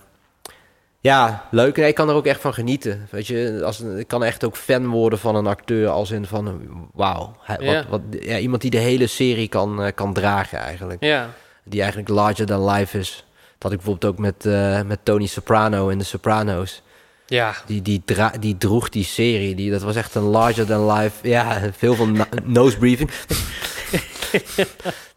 [1.00, 1.76] ja, leuk.
[1.76, 3.08] Nee, ik kan er ook echt van genieten.
[3.10, 6.60] Weet je, als, ik kan echt ook fan worden van een acteur als in van,
[6.92, 7.36] wauw.
[7.58, 7.74] Ja.
[7.74, 11.02] Wat, wat, ja, iemand die de hele serie kan, kan dragen eigenlijk.
[11.02, 11.30] Ja.
[11.64, 13.24] Die eigenlijk larger than life is.
[13.58, 14.44] Dat ik bijvoorbeeld ook met,
[14.86, 16.82] met Tony Soprano in The Sopranos.
[17.26, 17.54] Ja.
[17.66, 18.02] Die, die,
[18.40, 19.54] die droeg die serie.
[19.54, 21.28] Die, dat was echt een larger than life.
[21.28, 23.10] Ja, veel van nose breathing.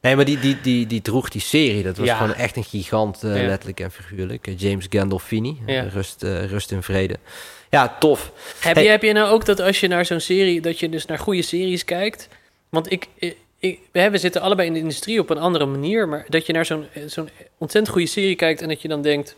[0.02, 1.84] nee, maar die, die, die, die droeg die serie.
[1.84, 2.16] Dat was Ja.
[2.18, 3.48] gewoon echt een gigant, eh, Ja.
[3.48, 4.48] letterlijk en figuurlijk.
[4.48, 5.58] Eh, James Gandolfini.
[5.66, 5.84] Ja.
[5.86, 7.16] Eh, rust, eh, rust in vrede.
[7.70, 8.32] Ja, tof.
[8.60, 8.84] Heb, Hey.
[8.84, 11.20] je, heb je nou ook dat als je naar zo'n serie, dat je dus naar
[11.20, 12.28] goede series kijkt?
[12.70, 16.26] Want ik, ik, ik- we zitten allebei in de industrie op een andere manier, maar
[16.28, 19.36] dat je naar zo'n zo'n ontzettend goede serie kijkt en dat je dan denkt.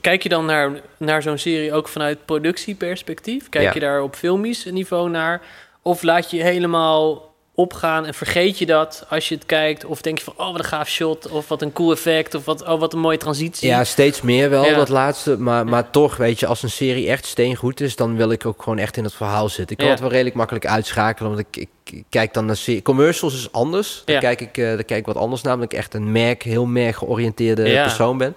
[0.00, 3.48] Kijk je dan naar, naar zo'n serie ook vanuit productieperspectief?
[3.48, 3.70] Kijk Ja.
[3.74, 5.40] je daar op filmisch niveau naar?
[5.82, 9.84] Of laat je je helemaal opgaan en vergeet je dat als je het kijkt?
[9.84, 12.44] Of denk je van, oh wat een gaaf shot, of wat een cool effect, of
[12.44, 13.68] wat, oh wat een mooie transitie?
[13.68, 14.74] Ja, steeds meer wel, Ja.
[14.74, 15.38] dat laatste.
[15.38, 17.96] Maar, maar toch, weet je, als een serie echt steengoed is...
[17.96, 19.76] dan wil ik ook gewoon echt in het verhaal zitten.
[19.76, 21.34] Ik kan het wel redelijk makkelijk uitschakelen...
[21.34, 22.82] want ik, ik, kijk dan naar serie...
[22.82, 24.02] Commercials is anders.
[24.04, 24.20] Daar, Ja.
[24.20, 26.42] kijk ik, eh, daar kijk ik wat anders, namelijk echt een merk...
[26.42, 27.82] heel merkgeoriënteerde Ja.
[27.82, 28.36] persoon ben.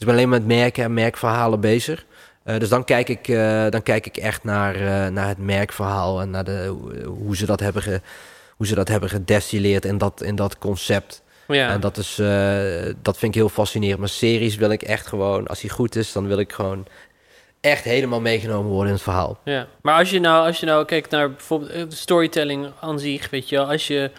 [0.00, 2.04] Dus ik ben alleen met merken en merkverhalen bezig.
[2.42, 6.20] Eh, dus dan kijk, ik, eh, dan kijk ik echt naar, eh, naar het merkverhaal...
[6.20, 6.74] en naar de,
[7.06, 8.00] hoe- ze dat hebben ge,
[8.56, 11.22] hoe ze dat hebben gedestilleerd in dat, in dat concept...
[11.46, 11.68] Ja.
[11.70, 12.14] En dat, is,
[13.02, 13.98] dat vind ik heel fascinerend.
[13.98, 16.86] Maar series wil ik echt gewoon, als die goed is, dan wil ik gewoon
[17.60, 19.38] echt helemaal meegenomen worden in het verhaal.
[19.44, 23.48] Ja, maar als je nou, als je nou kijkt naar bijvoorbeeld storytelling aan zich, weet
[23.48, 24.10] je wel, als je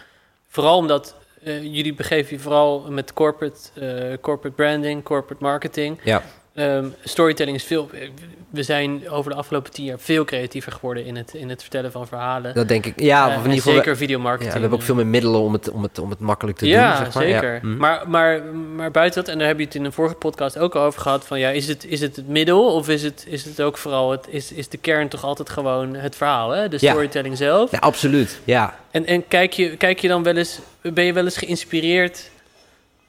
[0.48, 1.14] vooral omdat
[1.44, 5.98] jullie begeven je vooral met corporate, eh, corporate branding, corporate marketing.
[6.04, 6.22] Ja,
[6.54, 7.90] Ehm, storytelling is veel.
[8.50, 11.92] We zijn over de afgelopen tien jaar veel creatiever geworden in het, in het vertellen
[11.92, 12.54] van verhalen.
[12.54, 13.00] dat denk ik.
[13.00, 13.72] Ja, Eh, of in ieder geval.
[13.72, 14.52] zeker Ja, videomarketing.
[14.54, 16.88] we hebben ook veel meer middelen om het, om het, om het makkelijk te ja,
[16.96, 17.04] doen.
[17.04, 17.22] Zeg maar.
[17.22, 17.52] zeker.
[17.52, 17.58] Ja.
[17.62, 17.76] Mhm.
[17.76, 18.44] Maar, maar,
[18.76, 21.00] maar buiten dat, en daar heb je het in een vorige podcast ook al over
[21.00, 23.78] gehad: van ja, is het, is het het middel of is het, is het ook
[23.78, 26.68] vooral het, is, is de kern toch altijd gewoon het verhaal, hè?
[26.68, 26.90] de Ja.
[26.90, 27.70] storytelling zelf?
[27.70, 28.40] Ja, absoluut.
[28.44, 32.30] Ja, En, en kijk, je, kijk je dan wel eens, ben je wel eens geïnspireerd?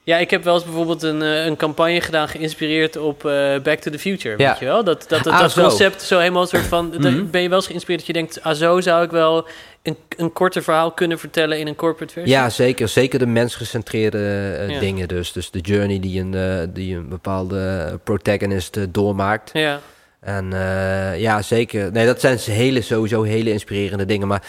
[0.05, 3.79] Ja, ik heb wel eens bijvoorbeeld een, eh, een campagne gedaan, geïnspireerd op eh, Back
[3.79, 4.35] to the Future.
[4.37, 4.49] Ja.
[4.49, 4.83] Weet je wel?
[4.83, 5.61] Dat, dat, dat, Ah, dat zo.
[5.61, 6.87] concept zo helemaal soort van.
[6.97, 7.29] Mhm.
[7.29, 9.47] Ben je wel eens geïnspireerd dat je denkt, ah, zo zou ik wel
[9.83, 12.31] een, een korter verhaal kunnen vertellen in een corporate versie?
[12.31, 12.87] ja zeker.
[12.87, 14.79] Zeker de mensgecentreerde Ja.
[14.79, 15.31] dingen dus.
[15.31, 19.49] Dus de journey die een, die een bepaalde protagonist doormaakt.
[19.53, 19.79] Ja,
[20.19, 20.49] En
[21.17, 21.91] ja, zeker.
[21.91, 24.27] Nee, dat zijn hele, sowieso hele inspirerende dingen.
[24.27, 24.43] Maar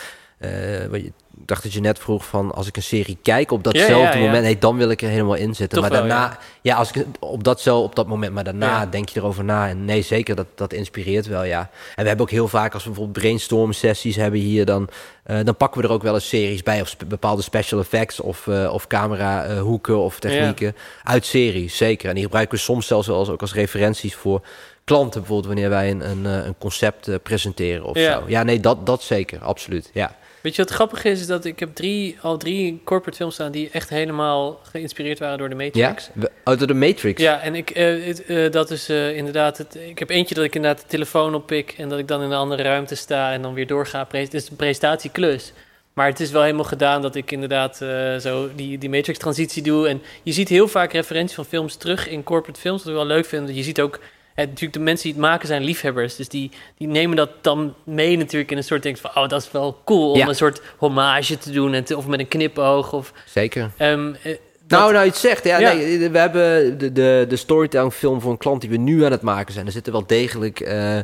[0.91, 3.95] wat je- dacht dat je net vroeg van als ik een serie kijk op datzelfde
[3.95, 4.25] Ja, ja, ja.
[4.25, 5.81] moment, nee, dan wil ik er helemaal in zitten.
[5.81, 6.77] Toch maar wel, daarna, ja.
[6.77, 9.69] als ik op datzelfde op dat moment, maar daarna denk je erover na.
[9.69, 11.61] En nee, zeker, dat, dat inspireert wel, ja.
[11.95, 14.89] En we hebben ook heel vaak, als we bijvoorbeeld brainstorm sessies hebben hier, dan,
[15.23, 18.47] eh, dan pakken we er ook wel eens series bij, of bepaalde special effects, of,
[18.47, 22.09] eh, of camera eh, hoeken of technieken uit series, zeker.
[22.09, 24.43] En die gebruiken we soms zelfs wel als, ook als referenties voor
[24.85, 28.23] klanten, bijvoorbeeld wanneer wij een, een, een concept presenteren of zo.
[28.27, 30.17] Ja, nee, dat, dat zeker, absoluut, ja.
[30.45, 31.21] Weet je wat grappig is?
[31.21, 35.39] Is dat ik heb drie, al drie corporate films staan die echt helemaal geïnspireerd waren
[35.39, 36.11] door de Ja, Matrix.
[36.15, 37.23] We- uit de Matrix.
[37.23, 39.79] Ja, en ik, eh, eh, dat is eh, inderdaad het.
[39.89, 42.37] Ik heb eentje dat ik inderdaad de telefoon oppik en dat ik dan in een
[42.37, 44.07] andere ruimte sta en dan weer doorga.
[44.11, 45.53] Het is een presentatieklus.
[45.93, 47.77] Maar het is wel helemaal gedaan dat ik inderdaad
[48.21, 49.89] zo die, die Matrix-transitie doe.
[49.89, 52.79] En je ziet heel vaak referenties van films terug in corporate films.
[52.83, 53.55] Wat ik wel leuk vind.
[53.55, 53.99] Je ziet ook,
[54.35, 56.17] eh, natuurlijk de mensen die het maken zijn liefhebbers.
[56.17, 59.11] Dus die, die nemen dat dan mee natuurlijk in een soort denk van...
[59.15, 60.29] oh, dat is wel cool om Ja.
[60.29, 61.75] een soort hommage te doen.
[61.75, 62.93] En te- of met een knipoog.
[62.93, 63.71] Of, Zeker.
[63.77, 65.45] ehm, eh, dat- Nou, nou, je het zegt.
[65.45, 65.73] Ja, Ja.
[65.73, 69.11] Nee, we hebben de, de, de storytelling film voor een klant die we nu aan
[69.13, 69.67] het maken zijn.
[69.67, 70.61] Er zitten wel degelijk...
[70.61, 70.99] eh,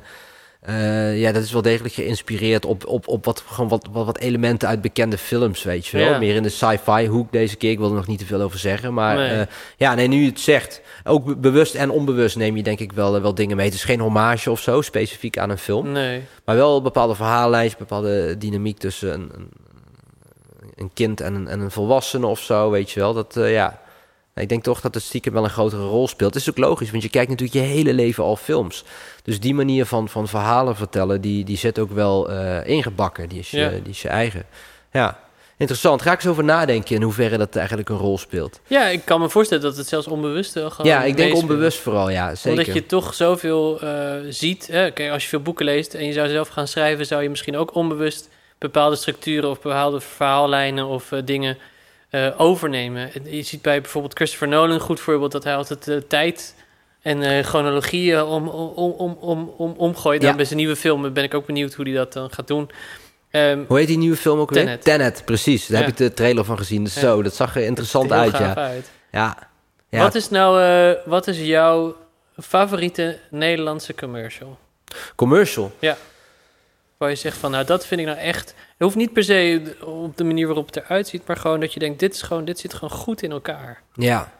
[0.60, 4.18] eh, ja, dat is wel degelijk geïnspireerd op, op, op wat, gewoon wat, wat, wat
[4.18, 6.08] elementen uit bekende films, weet je wel.
[6.10, 6.18] Ja.
[6.18, 7.70] Meer in de sci-fi hoek deze keer.
[7.70, 8.94] Ik wil er nog niet te veel over zeggen.
[8.94, 9.30] Maar Nee.
[9.40, 9.46] eh,
[9.76, 12.92] ja, nee, nu je het zegt, ook be- bewust en onbewust neem je denk ik
[12.92, 13.66] wel, eh, wel dingen mee.
[13.66, 15.92] Het is geen hommage of zo, specifiek aan een film.
[15.92, 16.22] nee.
[16.44, 19.48] Maar wel een bepaalde verhaallijst, bepaalde dynamiek tussen een, een,
[20.74, 23.14] een kind en een, en een volwassene of zo, weet je wel.
[23.14, 23.80] Dat, ja,
[24.34, 26.34] ik denk toch dat het stiekem wel een grotere rol speelt.
[26.34, 28.84] Het is ook logisch, want je kijkt natuurlijk je hele leven al films.
[29.22, 33.28] Dus die manier van, van verhalen vertellen, die, die zit ook wel eh, ingebakken.
[33.28, 33.68] Die is, je, Ja.
[33.68, 34.44] die is je eigen.
[34.92, 35.18] Ja,
[35.56, 36.02] interessant.
[36.02, 38.60] Ga ik eens over nadenken in hoeverre dat eigenlijk een rol speelt.
[38.66, 41.78] Ja, ik kan me voorstellen dat het zelfs onbewust wel gewoon ja, ik denk onbewust
[41.78, 42.50] vooral, ja, zeker.
[42.50, 44.66] Omdat je toch zoveel eh, ziet.
[44.66, 44.90] Hè?
[44.90, 47.56] Kijk, als je veel boeken leest en je zou zelf gaan schrijven, zou je misschien
[47.56, 48.28] ook onbewust
[48.58, 51.58] bepaalde structuren of bepaalde verhaallijnen of eh, dingen
[52.10, 53.12] eh, overnemen.
[53.14, 56.54] En Je ziet bij bijvoorbeeld Christopher Nolan een goed voorbeeld dat hij altijd eh, tijd
[57.02, 60.20] en eh chronologie om, om, om, om, om, omgooit.
[60.20, 60.26] Ja.
[60.28, 62.70] Dan bij zijn nieuwe film ben ik ook benieuwd hoe hij dat dan gaat doen.
[63.30, 64.64] Ehm, Hoe heet die nieuwe film ook weer?
[64.64, 64.82] Tenet.
[64.82, 65.66] Tenet, precies.
[65.66, 65.84] Daar Ja.
[65.84, 66.84] heb ik de trailer van gezien.
[66.84, 67.00] Dus Ja.
[67.00, 68.54] Zo, dat zag er interessant uit, ja.
[68.54, 68.90] uit.
[69.12, 69.36] Ja.
[69.88, 70.02] ja.
[70.02, 71.96] Wat is nou, wat is jouw
[72.38, 74.58] favoriete Nederlandse commercial?
[75.16, 75.72] Commercial.
[77.00, 78.48] Waar je zegt van, nou, dat vind ik nou echt.
[78.48, 81.72] Het hoeft niet per se op de manier waarop het eruit ziet, maar gewoon dat
[81.72, 83.82] je denkt, dit is gewoon, dit zit gewoon goed in elkaar.
[83.94, 84.32] Ja.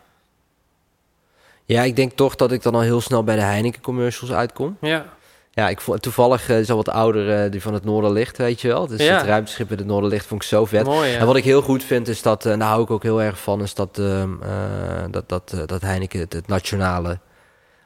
[1.65, 4.77] Ja, ik denk toch dat ik dan al heel snel bij de Heineken commercials uitkom.
[4.81, 5.05] Ja,
[5.51, 8.61] Ja, ik vond toevallig eh, is al wat ouder eh, die van het Noorderlicht, weet
[8.61, 8.87] je wel.
[8.87, 9.17] Dus Ja.
[9.17, 10.85] het ruimteschip in het Noorderlicht vond ik zo vet.
[10.87, 11.11] mooi.
[11.11, 11.19] Ja.
[11.19, 13.41] En wat ik heel goed vind is dat, en daar hou ik ook heel erg
[13.41, 17.19] van, is dat, ehm, eh, dat, dat, eh, dat Heineken het, het nationale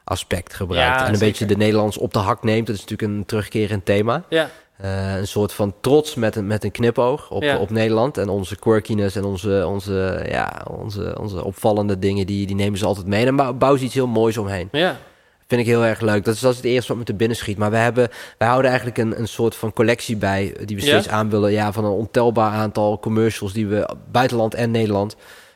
[0.03, 0.87] aspect gebruikt.
[0.87, 1.27] Ja, en een zeker.
[1.27, 2.67] beetje de Nederlands op de hak neemt.
[2.67, 4.23] Dat is natuurlijk een terugkerend thema.
[4.29, 7.57] ja, Eh, een soort van trots met een, met een knipoog op, Ja.
[7.57, 8.17] op Nederland.
[8.17, 12.85] En onze quirkiness en onze, onze, ja, onze, onze opvallende dingen, die, die nemen ze
[12.85, 13.25] altijd mee.
[13.25, 14.69] En dan bouwen ze iets heel moois omheen.
[14.71, 14.97] ja,
[15.47, 16.25] Vind ik heel erg leuk.
[16.25, 17.57] Dat is, dat is het eerste wat me te binnen schiet.
[17.57, 20.55] Maar we hebben, wij houden eigenlijk een, een soort van collectie bij...
[20.65, 20.87] die we Ja?
[20.89, 21.51] steeds aanvullen.
[21.51, 23.53] Ja, van een ontelbaar aantal commercials...
[23.53, 25.15] die we buitenland en Nederland...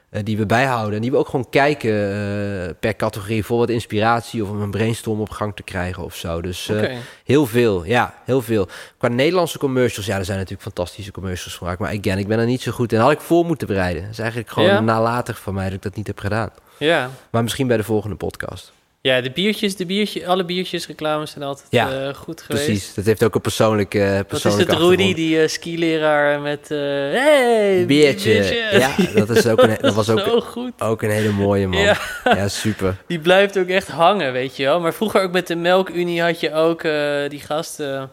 [0.10, 0.96] eh, die we bijhouden.
[0.96, 3.46] En die we ook gewoon kijken eh, per categorie...
[3.46, 6.42] voor wat inspiratie of om een brainstorm op gang te krijgen of zo.
[6.42, 8.68] Dus eh, heel veel, ja, heel veel.
[8.98, 10.06] Qua Nederlandse commercials...
[10.06, 11.80] ja, er zijn natuurlijk fantastische commercials gemaakt.
[11.80, 13.00] Maar again, ik ben er niet zo goed in.
[13.00, 14.02] Had ik voor moeten bereiden.
[14.02, 14.80] Dat is eigenlijk gewoon Ja?
[14.80, 16.50] nalatig van mij dat ik dat niet heb gedaan.
[16.78, 18.72] Ja, Maar misschien bij de volgende podcast.
[19.02, 22.66] Ja, de biertjes, de biertje, alle biertjes reclames zijn altijd Ja, eh, goed geweest.
[22.66, 26.72] Precies, dat heeft ook een persoonlijke, Wat is persoonlijke het, Rudy, die eh, skileraar met...
[26.72, 28.68] eh hey, Biertje.
[28.72, 30.82] Ja, dat, is ook een, dat was ook, goed.
[30.82, 31.82] ook een hele mooie man.
[31.82, 31.98] Ja.
[32.24, 32.96] Ja, super.
[33.08, 34.80] Die blijft ook echt hangen, weet je wel.
[34.80, 36.82] Maar vroeger ook met de Melkunie had je ook
[37.30, 38.12] die gasten.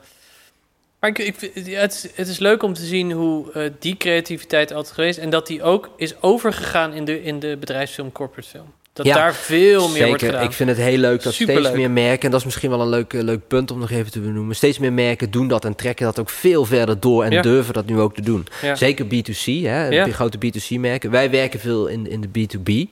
[1.00, 4.72] Maar ik, ik, ja, het, is, het is leuk om te zien hoe die creativiteit
[4.72, 5.18] altijd geweest...
[5.18, 8.72] en dat die ook is overgegaan in de, in de bedrijfsfilm, corporate film.
[8.96, 10.42] Dat Ja, daar veel meer wordt Zeker, gedaan.
[10.50, 11.64] ik vind het heel leuk dat Superleuk.
[11.64, 13.90] steeds meer merken, en dat is misschien wel een leuk, eh, leuk punt om nog
[13.90, 17.24] even te benoemen, steeds meer merken doen dat en trekken dat ook veel verder door
[17.24, 17.42] en Ja.
[17.42, 18.46] durven dat nu ook te doen.
[18.62, 18.74] Ja.
[18.74, 21.10] Zeker B2C, hè, de grote B2C-merken.
[21.10, 22.88] Wij werken veel in, in de B2B.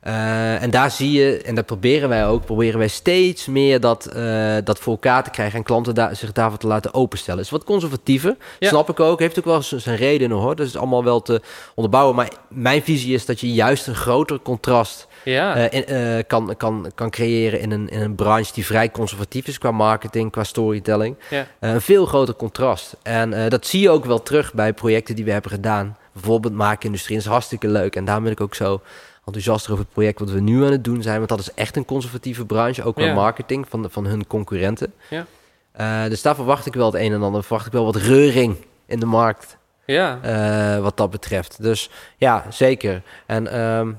[0.00, 4.06] Eh, en daar zie je, en dat proberen wij ook, proberen wij steeds meer dat,
[4.06, 7.42] eh, dat voor elkaar te krijgen en klanten daar, zich daarvoor te laten openstellen.
[7.42, 8.68] is wat conservatiever, Ja.
[8.68, 9.18] snap ik ook.
[9.18, 11.40] Heeft ook wel zijn redenen hoor, dat is allemaal wel te
[11.74, 12.16] onderbouwen.
[12.16, 15.56] Maar mijn visie is dat je juist een groter contrast ja.
[15.56, 19.46] eh, in- eh, kan, kan, kan creëren in een, in een branche die vrij conservatief
[19.46, 21.16] is qua marketing, qua storytelling.
[21.30, 21.46] Ja.
[21.58, 22.96] Eh, een veel groter contrast.
[23.02, 25.96] En dat zie je ook wel terug bij projecten die we hebben gedaan.
[26.12, 27.96] Bijvoorbeeld maakindustrie, dat is hartstikke leuk.
[27.96, 28.80] En daarom ben ik ook zo
[29.24, 31.16] enthousiast over het project wat we nu aan het doen zijn.
[31.16, 33.14] Want dat is echt een conservatieve branche, ook qua Ja.
[33.14, 34.92] marketing van, van hun concurrenten.
[35.08, 36.08] Ja.
[36.08, 37.42] Dus daar verwacht ik wel het een en ander.
[37.42, 38.56] Verwacht ik wel wat reuring
[38.86, 39.56] in de markt.
[39.84, 40.18] ja.
[40.80, 41.62] Wat dat betreft.
[41.62, 43.02] Dus ja, zeker.
[43.26, 43.92] En ehm,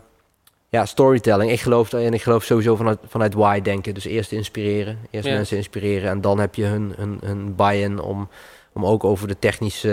[0.71, 1.51] ja, storytelling.
[1.51, 3.93] Ik geloof en ik geloof sowieso vanuit, vanuit why denken.
[3.93, 5.33] Dus eerst inspireren, eerst Ja.
[5.33, 8.29] mensen inspireren en dan heb je hun, hun, hun buy-in om,
[8.73, 9.91] om ook over de technische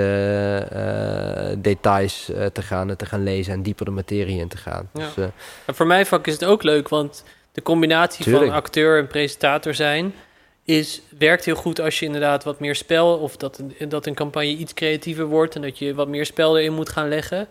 [0.71, 4.89] eh, details eh, te, gaan, te gaan lezen en dieper de materie in te gaan.
[4.95, 5.05] Ja.
[5.05, 5.25] Dus, eh,
[5.67, 8.47] En voor mijn vak is het ook leuk, want de combinatie Tuurlijk.
[8.47, 10.15] van acteur en presentator zijn...
[10.65, 13.19] Is, werkt heel goed als je inderdaad wat meer spel...
[13.19, 15.55] of dat dat een campagne iets creatiever wordt...
[15.55, 17.49] en dat je wat meer spel erin moet gaan leggen.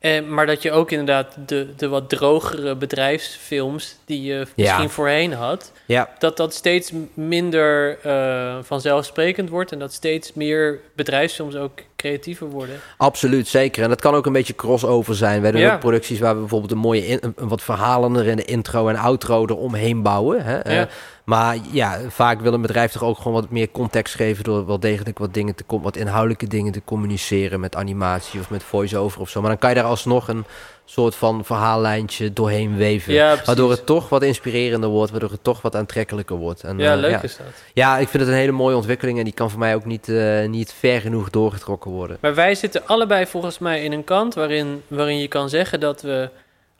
[0.00, 3.96] En, maar dat je ook inderdaad de, de wat drogere bedrijfsfilms...
[4.04, 5.72] die je misschien voorheen had...
[5.86, 9.72] ja, dat dat steeds minder eh, vanzelfsprekend wordt...
[9.72, 12.76] en dat steeds meer bedrijfsfilms ook creatiever worden.
[12.96, 13.82] Absoluut, zeker.
[13.82, 15.42] En dat kan ook een beetje crossover zijn.
[15.42, 15.74] Wij doen Ja.
[15.74, 18.88] ook producties waar we bijvoorbeeld een mooie, in- een, wat verhalen er in de intro
[18.88, 20.44] en outro eromheen bouwen.
[20.44, 20.58] Hè?
[20.58, 20.82] Eh,
[21.24, 24.80] maar ja, vaak wil een bedrijf toch ook gewoon wat meer context geven door wel
[24.80, 29.28] degelijk wat dingen te wat inhoudelijke dingen te communiceren met animatie of met voice-over of
[29.28, 29.40] zo.
[29.40, 30.44] Maar dan kan je daar alsnog een
[30.90, 33.12] soort van verhaallijntje doorheen weven.
[33.12, 33.36] Ja.
[33.44, 36.62] Waardoor het toch wat inspirerender wordt, waardoor het toch wat aantrekkelijker wordt.
[36.64, 37.22] En, Ja, eh, leuk ja.
[37.22, 37.46] is dat.
[37.74, 40.08] Ja, ik vind het een hele mooie ontwikkeling en die kan voor mij ook niet,
[40.08, 42.18] eh, niet ver genoeg doorgetrokken worden.
[42.20, 46.02] Maar wij zitten allebei volgens mij in een kant waarin, waarin je kan zeggen dat
[46.02, 46.28] we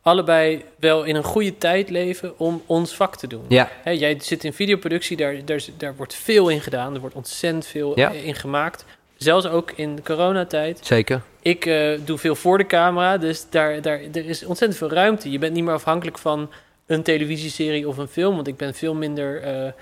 [0.01, 3.43] allebei wel in een goede tijd leven om ons vak te doen.
[3.47, 6.93] Ja, jij zit in videoproductie, daar, daar, daar wordt veel in gedaan.
[6.93, 8.09] Er wordt ontzettend veel Ja.
[8.09, 8.85] in gemaakt.
[9.17, 10.79] Zelfs ook in de coronatijd.
[10.81, 11.21] zeker.
[11.41, 15.31] Ik eh, doe veel voor de camera, dus daar, daar, er is ontzettend veel ruimte.
[15.31, 16.51] Je bent niet meer afhankelijk van
[16.85, 19.73] een televisieserie of een film, want ik ben veel minder eh, eh,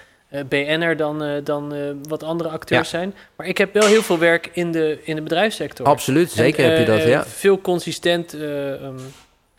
[0.46, 1.74] BN'er dan, dan
[2.08, 3.14] wat andere acteurs zijn.
[3.36, 5.86] Maar ik heb wel heel veel werk in de, in de bedrijfssector.
[5.86, 7.26] Absoluut, zeker En, heb je dat, ja.
[7.26, 9.00] Veel consistent eh, ehm,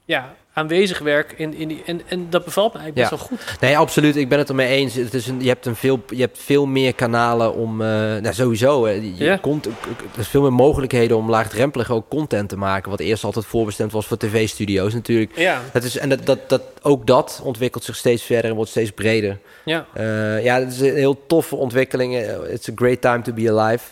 [0.05, 3.29] ja, aanwezig werk in, in die, en, en dat bevalt me eigenlijk best Ja.
[3.29, 3.61] wel goed.
[3.61, 4.17] Nee, absoluut.
[4.17, 4.95] Ik ben het ermee eens.
[4.95, 7.81] Het is een, je, hebt een veel, je hebt veel meer kanalen om...
[7.81, 8.89] eh nou, sowieso.
[8.89, 9.37] je Ja.
[9.37, 9.73] komt, er
[10.19, 12.91] is veel meer mogelijkheden om laagdrempelig ook content te maken.
[12.91, 15.33] Wat eerst altijd voorbestemd was voor tv-studio's natuurlijk.
[15.37, 18.71] Ja, Dat is, en dat, dat, dat, ook dat ontwikkelt zich steeds verder en wordt
[18.71, 19.39] steeds breder.
[19.65, 19.87] ja.
[19.95, 22.15] Eh, ja, het is een heel toffe ontwikkeling.
[22.17, 23.85] Eh, It's a great time to be alive.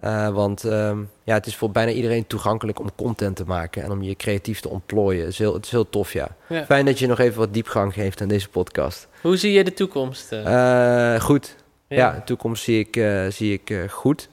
[0.00, 3.90] Eh, want ehm, ja, het is voor bijna iedereen toegankelijk om content te maken en
[3.90, 5.20] om je creatief te ontplooien.
[5.20, 6.28] Het is heel, het is heel tof, ja.
[6.46, 6.64] Ja.
[6.64, 9.08] Fijn dat je nog even wat diepgang geeft aan deze podcast.
[9.22, 10.32] Hoe zie je de toekomst?
[10.32, 11.14] eh?
[11.14, 11.56] Eh, goed.
[11.88, 14.28] Ja, de toekomst zie ik, zie ik goed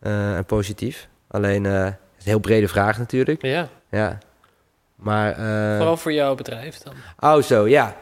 [0.00, 1.08] en positief.
[1.28, 3.42] Alleen, het is een heel brede vraag natuurlijk.
[3.42, 3.68] ja.
[3.90, 4.18] Ja.
[4.96, 5.34] Maar,
[5.76, 6.94] Vooral voor jouw bedrijf dan.
[7.20, 7.96] Oh, zo, ja.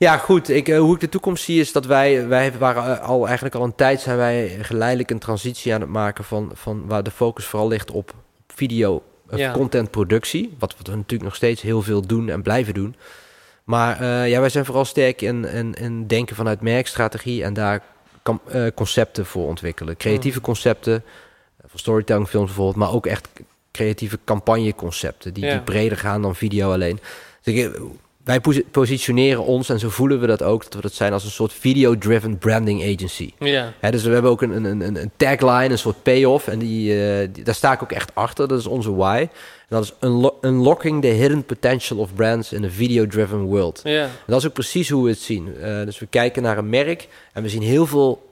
[0.00, 0.48] Ja, goed.
[0.48, 3.54] Ik, eh, hoe ik de toekomst zie is dat wij, wij waren eh, al eigenlijk
[3.54, 7.10] al een tijd zijn wij geleidelijk een transitie aan het maken van, van waar de
[7.10, 8.14] focus vooral ligt op
[8.46, 9.52] video eh, Ja.
[9.52, 10.54] contentproductie.
[10.58, 12.94] Wat we natuurlijk nog steeds heel veel doen en blijven doen.
[13.64, 17.82] Maar ja, wij zijn vooral sterk in, in, in denken vanuit merkstrategie en daar
[18.22, 18.40] kan,
[18.74, 19.96] concepten voor ontwikkelen.
[19.96, 20.44] Creatieve Mm.
[20.44, 21.04] concepten,
[21.66, 23.28] voor storytelling films bijvoorbeeld, maar ook echt
[23.72, 25.50] creatieve campagneconcepten die, Ja.
[25.52, 27.00] die breder gaan dan video alleen.
[27.42, 27.70] Dus ik,
[28.24, 31.24] wij posi- positioneren ons, en zo voelen we dat ook, dat we dat zijn als
[31.24, 33.30] een soort video-driven branding agency.
[33.38, 36.48] Ja, dus we hebben ook een, een, een, een tagline, een soort payoff.
[36.48, 38.48] En die, eh, die- daar sta ik ook echt achter.
[38.48, 39.18] Dat is onze why.
[39.20, 43.80] En dat is unlo- unlocking the hidden potential of brands in a video-driven world.
[43.84, 44.02] ja.
[44.02, 45.54] En dat is ook precies hoe we het zien.
[45.56, 48.29] Eh, dus we kijken naar een merk en we zien heel veel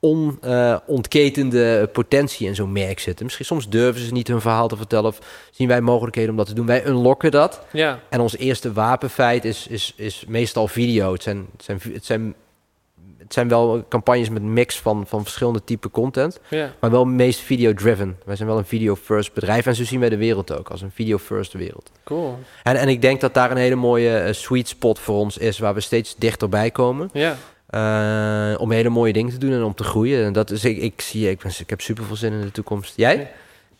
[0.00, 3.24] onontketende potentie in zo'n merk zitten.
[3.24, 5.18] Misschien soms durven ze niet hun verhaal te vertellen of
[5.50, 6.66] zien wij mogelijkheden om dat te doen.
[6.66, 7.60] Wij unlocken dat.
[7.72, 11.12] Ja, En ons eerste wapenfeit is, is, is meestal video.
[11.12, 12.34] Het zijn, het, zijn, het, zijn,
[13.18, 16.74] het zijn wel campagnes met een mix van, van verschillende type content, ja.
[16.80, 18.18] maar wel meest video-driven.
[18.24, 20.90] Wij zijn wel een video-first bedrijf en zo zien wij de wereld ook, als een
[20.90, 21.90] video-first wereld.
[22.04, 22.38] Cool.
[22.62, 25.58] En, en ik denk dat daar een hele mooie eh, sweet spot voor ons is,
[25.58, 27.10] waar we steeds dichterbij komen.
[27.12, 27.36] Ja.
[27.68, 30.24] Eh, om hele mooie dingen te doen en om te groeien.
[30.24, 32.50] En dat is, ik, ik zie, ik, ben, ik heb super veel zin in de
[32.50, 32.92] toekomst.
[32.96, 33.30] Jij?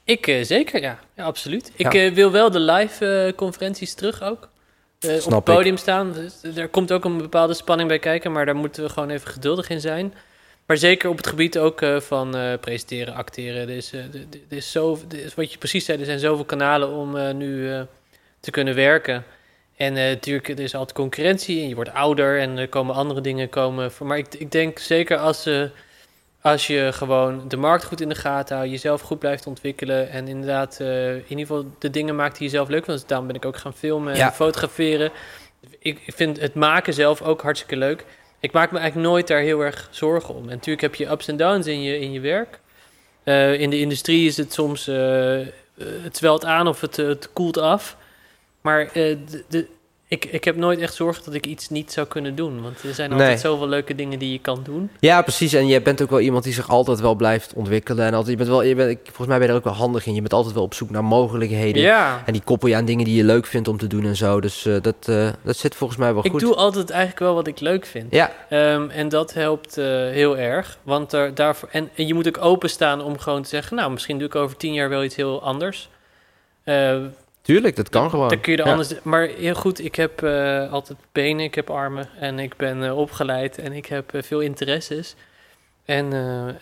[0.05, 0.99] Ik eh, zeker, ja.
[1.17, 1.73] ja absoluut.
[1.77, 2.05] Ik Ja.
[2.05, 4.49] eh, wil wel de live conferenties terug ook.
[5.25, 6.13] Op het podium staan.
[6.13, 9.29] Dus er komt ook een bepaalde spanning bij kijken, maar daar moeten we gewoon even
[9.31, 10.15] geduldig in zijn.
[10.67, 13.61] Maar zeker op het gebied ook van presenteren, acteren.
[13.63, 14.09] Er is, er-
[14.49, 17.71] is zo, er is, wat je precies zei, er zijn zoveel kanalen om nu
[18.41, 19.25] te kunnen werken.
[19.79, 23.21] En eh, natuurlijk, er is altijd concurrentie en je wordt ouder en er komen andere
[23.21, 23.93] dingen komen.
[23.93, 25.63] Voor, maar ik, ik denk zeker als, eh,
[26.41, 30.29] als je gewoon de markt goed in de gaten houdt, jezelf goed blijft ontwikkelen en
[30.29, 33.01] inderdaad eh, in ieder geval de dingen maakt die je zelf leuk vindt.
[33.01, 35.11] Dus daarom ben ik ook gaan filmen en fotograferen.
[35.79, 38.05] Ik ik vind het maken zelf ook hartstikke leuk.
[38.41, 40.43] Ik maak me eigenlijk nooit daar heel erg zorgen om.
[40.43, 42.61] En natuurlijk heb je ups en downs in je, in je werk.
[43.61, 44.87] In de industrie is het soms,
[46.03, 47.97] het zwelt aan of het, het koelt af.
[48.69, 48.93] Maar eh,
[49.31, 49.67] de, de,
[50.09, 52.63] ik, ik heb nooit echt zorgen dat ik iets niet zou kunnen doen.
[52.63, 53.39] Want er zijn altijd Nee.
[53.39, 54.91] zoveel leuke dingen die je kan doen.
[55.01, 55.53] Ja, precies.
[55.53, 58.05] En je bent ook wel iemand die zich altijd wel blijft ontwikkelen.
[58.07, 59.73] En altijd, je bent wel, je bent, ik- volgens mij ben je er ook wel
[59.75, 60.15] handig in.
[60.15, 61.83] Je bent altijd wel op zoek naar mogelijkheden.
[61.83, 64.17] Ja, En die koppel je aan dingen die je leuk vindt om te doen en
[64.17, 64.41] zo.
[64.41, 66.41] Dus eh, dat, eh, dat zit volgens mij wel ik goed.
[66.41, 68.07] doe altijd eigenlijk wel wat ik leuk vind.
[68.15, 69.75] Ja, Ehm, en dat helpt
[70.11, 70.79] heel erg.
[70.83, 73.77] Want er, daarvoor, en, en je moet ook openstaan om gewoon te zeggen...
[73.77, 75.89] nou, misschien doe ik over tien jaar wel iets heel anders.
[77.49, 77.77] Tuurlijk.
[77.77, 78.29] Dat kan gewoon.
[78.29, 78.71] Dan kun je er Ja.
[78.71, 78.93] anders...
[79.03, 82.09] Maar heel goed, ik heb eh, altijd benen, ik heb armen...
[82.21, 85.15] en ik ben eh, opgeleid en ik heb eh, veel interesses...
[85.85, 86.13] En,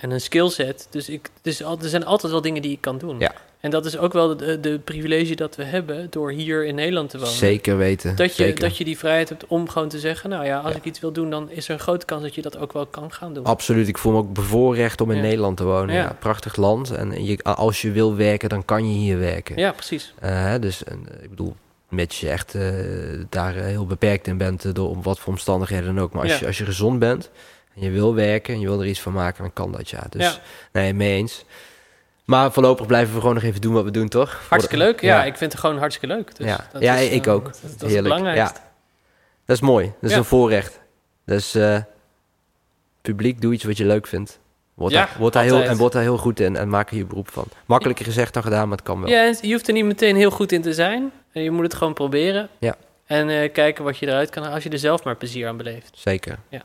[0.01, 0.87] en een skillset.
[0.91, 3.19] Dus, ik, dus al- er zijn altijd wel dingen die ik kan doen.
[3.19, 3.33] Ja.
[3.67, 6.07] En dat is ook wel de, de privilege dat we hebben...
[6.11, 7.33] door hier in Nederland te wonen.
[7.33, 8.17] Zeker weten.
[8.17, 8.61] Dat je, Zeker.
[8.61, 10.31] dat je die vrijheid hebt om gewoon te zeggen...
[10.31, 10.79] nou ja, als Ja.
[10.79, 11.31] ik iets wil doen...
[11.31, 13.45] dan is er een grote kans dat je dat ook wel kan gaan doen.
[13.45, 13.89] Absoluut.
[13.89, 15.23] Ik voel me ook bevoorrecht om in Ja.
[15.23, 15.95] Nederland te wonen.
[15.95, 16.01] Ja.
[16.03, 16.17] Ja.
[16.19, 16.91] prachtig land.
[16.91, 19.57] En je, als je wil werken, dan kan je hier werken.
[19.57, 20.15] Ja, precies.
[20.21, 21.57] Eh, dus en, eh, ik bedoel,
[21.89, 22.63] mits je echt eh,
[23.29, 26.13] daar heel beperkt in bent, door om wat voor omstandigheden dan ook.
[26.13, 27.31] Maar als, je, als je gezond bent
[27.75, 30.07] en je wil werken en je wil er iets van maken, dan kan dat ja.
[30.11, 30.41] Dus
[30.73, 31.45] nee, mee eens.
[32.27, 34.41] Maar voorlopig blijven we gewoon nog even doen wat we doen, toch?
[34.49, 35.01] Hartstikke leuk.
[35.01, 36.37] Ja, ik vind het gewoon hartstikke leuk.
[36.37, 36.67] Dus Ja.
[36.73, 37.45] dat Ja, is, ik eh, ook.
[37.45, 38.63] Dat, dat is het.
[39.45, 39.93] Dat is mooi.
[40.01, 40.81] Dat is een voorrecht.
[41.25, 41.57] Dus
[43.03, 44.39] publiek, doe iets wat je leuk vindt.
[44.75, 46.97] Word, Ja, daar, word, daar heel, en word daar heel goed in en maak er
[46.97, 47.45] je beroep van.
[47.67, 49.09] Makkelijker gezegd dan gedaan, maar het kan wel.
[49.11, 51.13] Ja, je hoeft er niet meteen heel goed in te zijn.
[51.33, 52.49] Je moet het gewoon proberen.
[52.59, 52.75] Ja.
[53.07, 55.57] En eh, kijken wat je eruit kan halen als je er zelf maar plezier aan
[55.57, 55.91] beleeft.
[55.95, 56.39] Zeker.
[56.49, 56.63] Ja.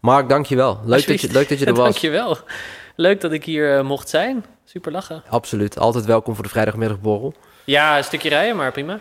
[0.00, 0.80] Mark, dankjewel.
[0.84, 1.84] Leuk dat, je, leuk dat je er was.
[1.84, 2.38] Dankjewel.
[2.96, 4.44] Leuk dat ik hier mocht zijn.
[4.74, 5.22] Super lachen.
[5.28, 5.78] Absoluut.
[5.78, 7.34] Altijd welkom voor de vrijdagmiddagborrel.
[7.64, 9.00] Ja, een stukje rijden, maar prima.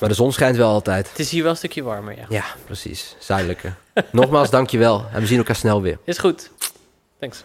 [0.00, 1.08] Maar de zon schijnt wel altijd.
[1.08, 2.24] Het is hier wel een stukje warmer, ja.
[2.28, 3.16] Ja, precies.
[3.18, 3.74] Zuidelijker.
[4.12, 5.04] Nogmaals, dankjewel.
[5.12, 5.98] En we zien elkaar snel weer.
[6.04, 6.50] Is goed.
[7.18, 7.44] Thanks.